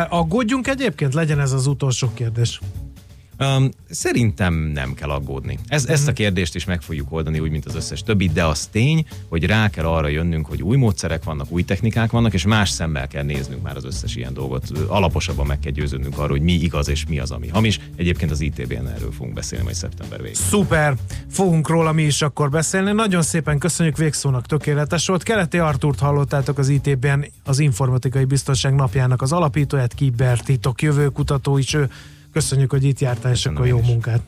[0.10, 2.60] Aggódjunk egyébként, legyen ez az utolsó kérdés.
[3.40, 5.60] Um, szerintem nem kell aggódni.
[5.68, 8.66] Ez, ezt a kérdést is meg fogjuk oldani, úgy, mint az összes többi, de az
[8.66, 12.70] tény, hogy rá kell arra jönnünk, hogy új módszerek vannak, új technikák vannak, és más
[12.70, 14.72] szemmel kell néznünk már az összes ilyen dolgot.
[14.88, 17.80] Alaposabban meg kell győződnünk arról, hogy mi igaz és mi az, ami hamis.
[17.96, 20.36] Egyébként az ITB-n erről fogunk beszélni majd szeptember végén.
[20.36, 20.96] Szuper,
[21.32, 22.92] fogunk róla mi is akkor beszélni.
[22.92, 25.24] Nagyon szépen köszönjük, végszónak tökéletes volt.
[25.24, 31.90] Keleti Artúrt hallottátok az ITB-n, az Informatikai Biztonság napjának az alapítóját, kibertitok jövőkutató is ő.
[32.38, 33.86] Köszönjük, hogy itt jártál, és Köszönöm akkor jó is.
[33.88, 34.22] munkát.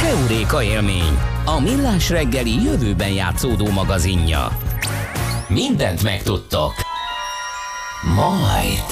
[0.00, 4.58] Keuréka élmény, a millás reggeli jövőben játszódó magazinja.
[5.48, 6.72] Mindent megtudtok.
[8.14, 8.84] Majd.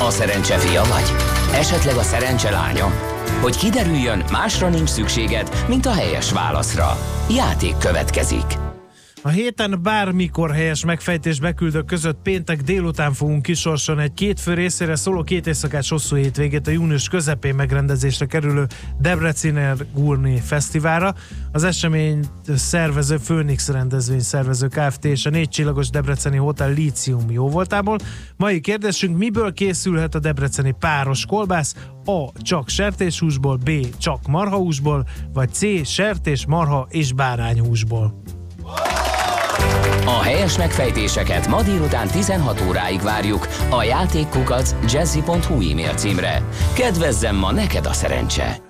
[0.00, 1.12] A szerencse fia vagy?
[1.54, 2.92] Esetleg a szerencse lánya?
[3.40, 6.98] Hogy kiderüljön, másra nincs szükséged, mint a helyes válaszra.
[7.30, 8.69] Játék következik.
[9.22, 14.96] A héten bármikor helyes megfejtés beküldők között péntek délután fogunk kisorsolni egy két fő részére
[14.96, 18.66] szóló két éjszakás hosszú hétvégét a június közepén megrendezésre kerülő
[19.00, 21.14] Debreciner Gurni Fesztiválra.
[21.52, 25.04] Az esemény szervező Phoenix rendezvény szervező Kft.
[25.04, 27.98] és a négy csillagos Debreceni Hotel Lícium jó voltából.
[28.36, 31.74] Mai kérdésünk, miből készülhet a debreceni páros kolbász?
[32.04, 32.42] A.
[32.42, 33.70] Csak sertéshúsból, B.
[33.98, 35.86] Csak marhahúsból, vagy C.
[35.86, 38.22] Sertés, marha és bárányhúsból.
[40.04, 46.42] A helyes megfejtéseket ma délután 16 óráig várjuk a játékkukac jazzy.hu e-mail címre.
[46.74, 48.60] Kedvezzem ma neked a szerencse!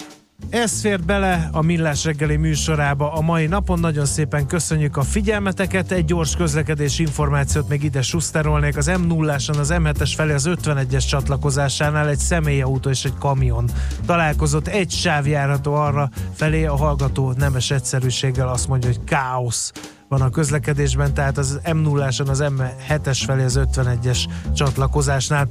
[0.50, 3.80] Ez fért bele a Millás reggeli műsorába a mai napon.
[3.80, 5.90] Nagyon szépen köszönjük a figyelmeteket.
[5.90, 8.76] Egy gyors közlekedés információt még ide suszterolnék.
[8.76, 13.70] Az M0-áson az M7-es felé az 51-es csatlakozásánál egy személyautó és egy kamion
[14.06, 14.68] találkozott.
[14.68, 19.72] Egy sáv járható arra felé, a hallgató nemes egyszerűséggel azt mondja, hogy káosz
[20.10, 24.18] van a közlekedésben, tehát az M0-áson az M7-es felé az 51-es
[24.54, 25.46] csatlakozásnál.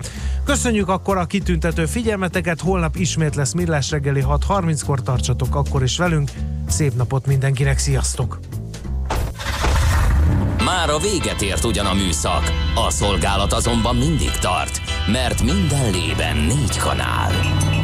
[0.45, 6.31] Köszönjük akkor a kitüntető figyelmeteket, holnap ismét lesz Millás reggeli 6.30-kor tartsatok akkor is velünk.
[6.67, 8.39] Szép napot mindenkinek, sziasztok!
[10.63, 12.43] Már a véget ért ugyan a műszak,
[12.75, 14.81] a szolgálat azonban mindig tart,
[15.11, 17.31] mert minden lében négy kanál.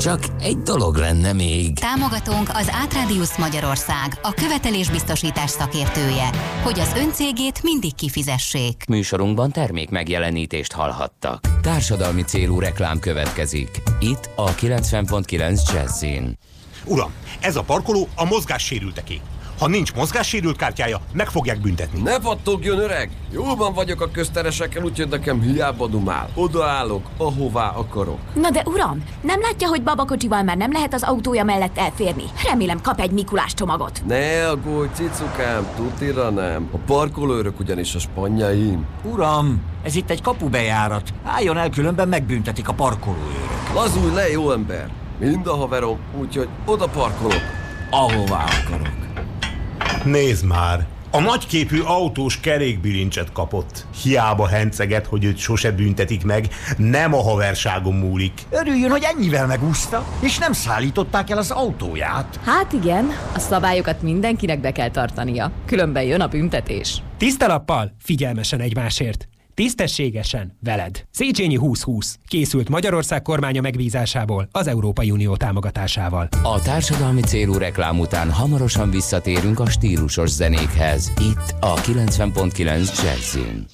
[0.00, 1.78] Csak egy dolog lenne még.
[1.78, 6.30] Támogatónk az Átrádiusz Magyarország, a követelésbiztosítás szakértője,
[6.62, 8.84] hogy az öncégét mindig kifizessék.
[8.88, 11.40] Műsorunkban termék megjelenítést hallhattak.
[11.60, 13.82] Társadalmi célú reklám következik.
[14.00, 16.38] Itt a 90.9 Jazzin.
[16.84, 19.20] Uram, ez a parkoló a mozgássérülteké.
[19.58, 22.00] Ha nincs mozgássérült kártyája, meg fogják büntetni.
[22.02, 23.10] Ne pattogjon, öreg!
[23.32, 26.28] Jóban vagyok a közteresekkel, úgyhogy nekem hiába dumál.
[26.34, 28.18] Odaállok, ahová akarok.
[28.34, 32.22] Na de uram, nem látja, hogy babakocsival már nem lehet az autója mellett elférni?
[32.44, 34.02] Remélem kap egy Mikulás csomagot.
[34.06, 36.68] Ne aggódj, cicukám, tutira nem.
[36.72, 38.86] A parkolőrök ugyanis a spanyaim.
[39.04, 41.14] Uram, ez itt egy kapubejárat.
[41.24, 43.72] Álljon el, különben megbüntetik a parkolóőrök.
[43.74, 44.90] Lazulj le, jó ember!
[45.18, 47.42] Mind a haverom, úgyhogy oda parkolok,
[47.90, 49.04] ahová akarok.
[50.06, 50.86] Nézd már!
[51.10, 53.86] A nagyképű autós kerékbilincset kapott.
[54.02, 58.32] Hiába henceget, hogy őt sose büntetik meg, nem a haverságon múlik.
[58.50, 62.40] Örüljön, hogy ennyivel megúszta, és nem szállították el az autóját.
[62.44, 65.52] Hát igen, a szabályokat mindenkinek be kell tartania.
[65.66, 67.02] Különben jön a büntetés.
[67.16, 69.28] Tiszta lappal, figyelmesen egymásért.
[69.56, 71.04] Tisztességesen, veled.
[71.10, 72.18] Széchenyi 2020.
[72.28, 76.28] Készült Magyarország kormánya megbízásából, az Európai Unió támogatásával.
[76.42, 81.12] A társadalmi célú reklám után hamarosan visszatérünk a stílusos zenékhez.
[81.20, 83.64] Itt a 90.9 Jazzin.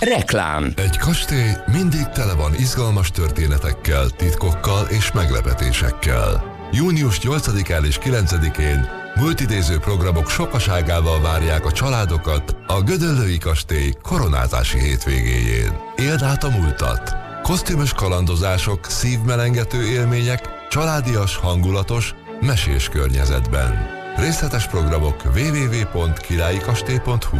[0.00, 0.72] Reklám.
[0.76, 6.44] Egy kastély mindig tele van izgalmas történetekkel, titkokkal és meglepetésekkel.
[6.72, 15.78] Június 8-án és 9-én multidéző programok sokaságával várják a családokat a Gödöllői Kastély koronázási hétvégéjén.
[15.96, 17.14] Éld át a múltat!
[17.42, 23.88] Kosztümös kalandozások, szívmelengető élmények, családias, hangulatos, mesés környezetben.
[24.16, 27.38] Részletes programok www.királykastély.hu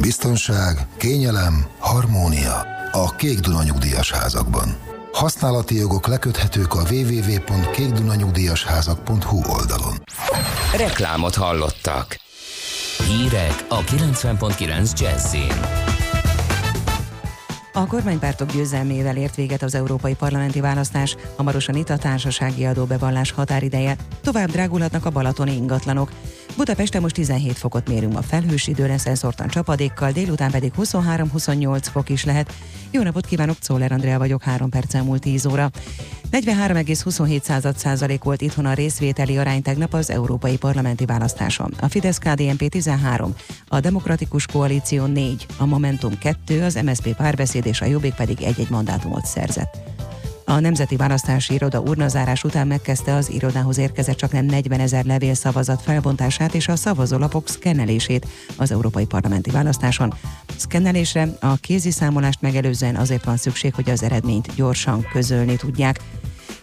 [0.00, 4.89] Biztonság, kényelem, harmónia a Kék Duna nyugdíjas házakban.
[5.12, 9.94] Használati jogok leköthetők a www.kékdunanyugdíjasházak.hu oldalon.
[10.76, 12.16] Reklámot hallottak.
[13.06, 15.88] Hírek a 90.9 Jazzin.
[17.72, 23.96] A kormánypártok győzelmével ért véget az európai parlamenti választás, hamarosan itt a társasági adóbevallás határideje,
[24.20, 26.10] tovább drágulhatnak a balatoni ingatlanok.
[26.56, 32.08] Budapesten most 17 fokot mérünk a felhős idő lesz elszórtan csapadékkal, délután pedig 23-28 fok
[32.08, 32.52] is lehet.
[32.90, 35.70] Jó napot kívánok, Czoller Andrea vagyok, 3 perc elmúlt 10 óra.
[36.30, 41.74] 43,27 százalék volt itthon a részvételi arány tegnap az európai parlamenti választáson.
[41.80, 43.34] A Fidesz KDNP 13,
[43.68, 47.16] a Demokratikus Koalíció 4, a Momentum 2, az MSZP
[47.60, 49.78] párbeszéd és a Jobbik pedig egy-egy mandátumot szerzett.
[50.44, 55.34] A Nemzeti Választási Iroda urnazárás után megkezdte az irodához érkezett csak nem 40 ezer levél
[55.34, 60.14] szavazat felbontását és a szavazólapok szkennelését az európai parlamenti választáson.
[60.56, 66.00] Szkennelésre a kézi számolást megelőzően azért van szükség, hogy az eredményt gyorsan közölni tudják.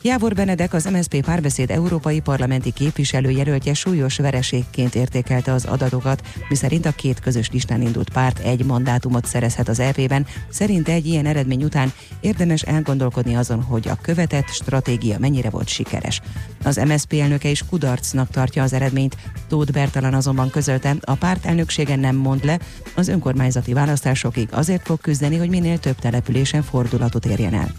[0.08, 6.91] Jávor Benedek, az MSZP párbeszéd európai parlamenti képviselőjelöltje súlyos vereségként értékelte az adatokat, miszerint a
[6.91, 10.26] két közös listán indult párt egy mandátumot szerezhet az EP-ben.
[10.49, 16.22] Szerinte egy ilyen eredmény után érdemes elgondolkodni azon, hogy a követett stratégia mennyire volt sikeres.
[16.64, 19.18] Az MSZP elnöke is kudarcnak tartja az eredményt.
[19.47, 22.60] Tóth Bertalan azonban közölte, a párt elnöksége nem mond le,
[22.95, 27.72] az önkormányzati választásokig azért fog küzdeni, hogy minél több településen fordulatot érjen el.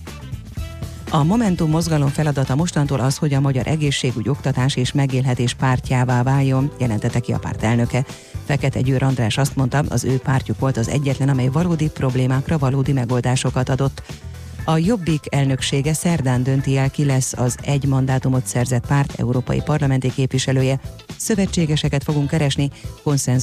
[1.10, 6.70] A Momentum mozgalom feladata mostantól az, hogy a magyar egészségügy, oktatás és megélhetés pártjává váljon,
[6.78, 8.04] jelentette ki a párt elnöke.
[8.44, 12.92] Fekete Győr András azt mondta, az ő pártjuk volt az egyetlen, amely valódi problémákra valódi
[12.92, 14.02] megoldásokat adott.
[14.64, 20.12] A Jobbik elnöksége szerdán dönti el, ki lesz az egy mandátumot szerzett párt európai parlamenti
[20.12, 20.80] képviselője.
[21.16, 22.70] Szövetségeseket fogunk keresni,
[23.02, 23.38] konszenzus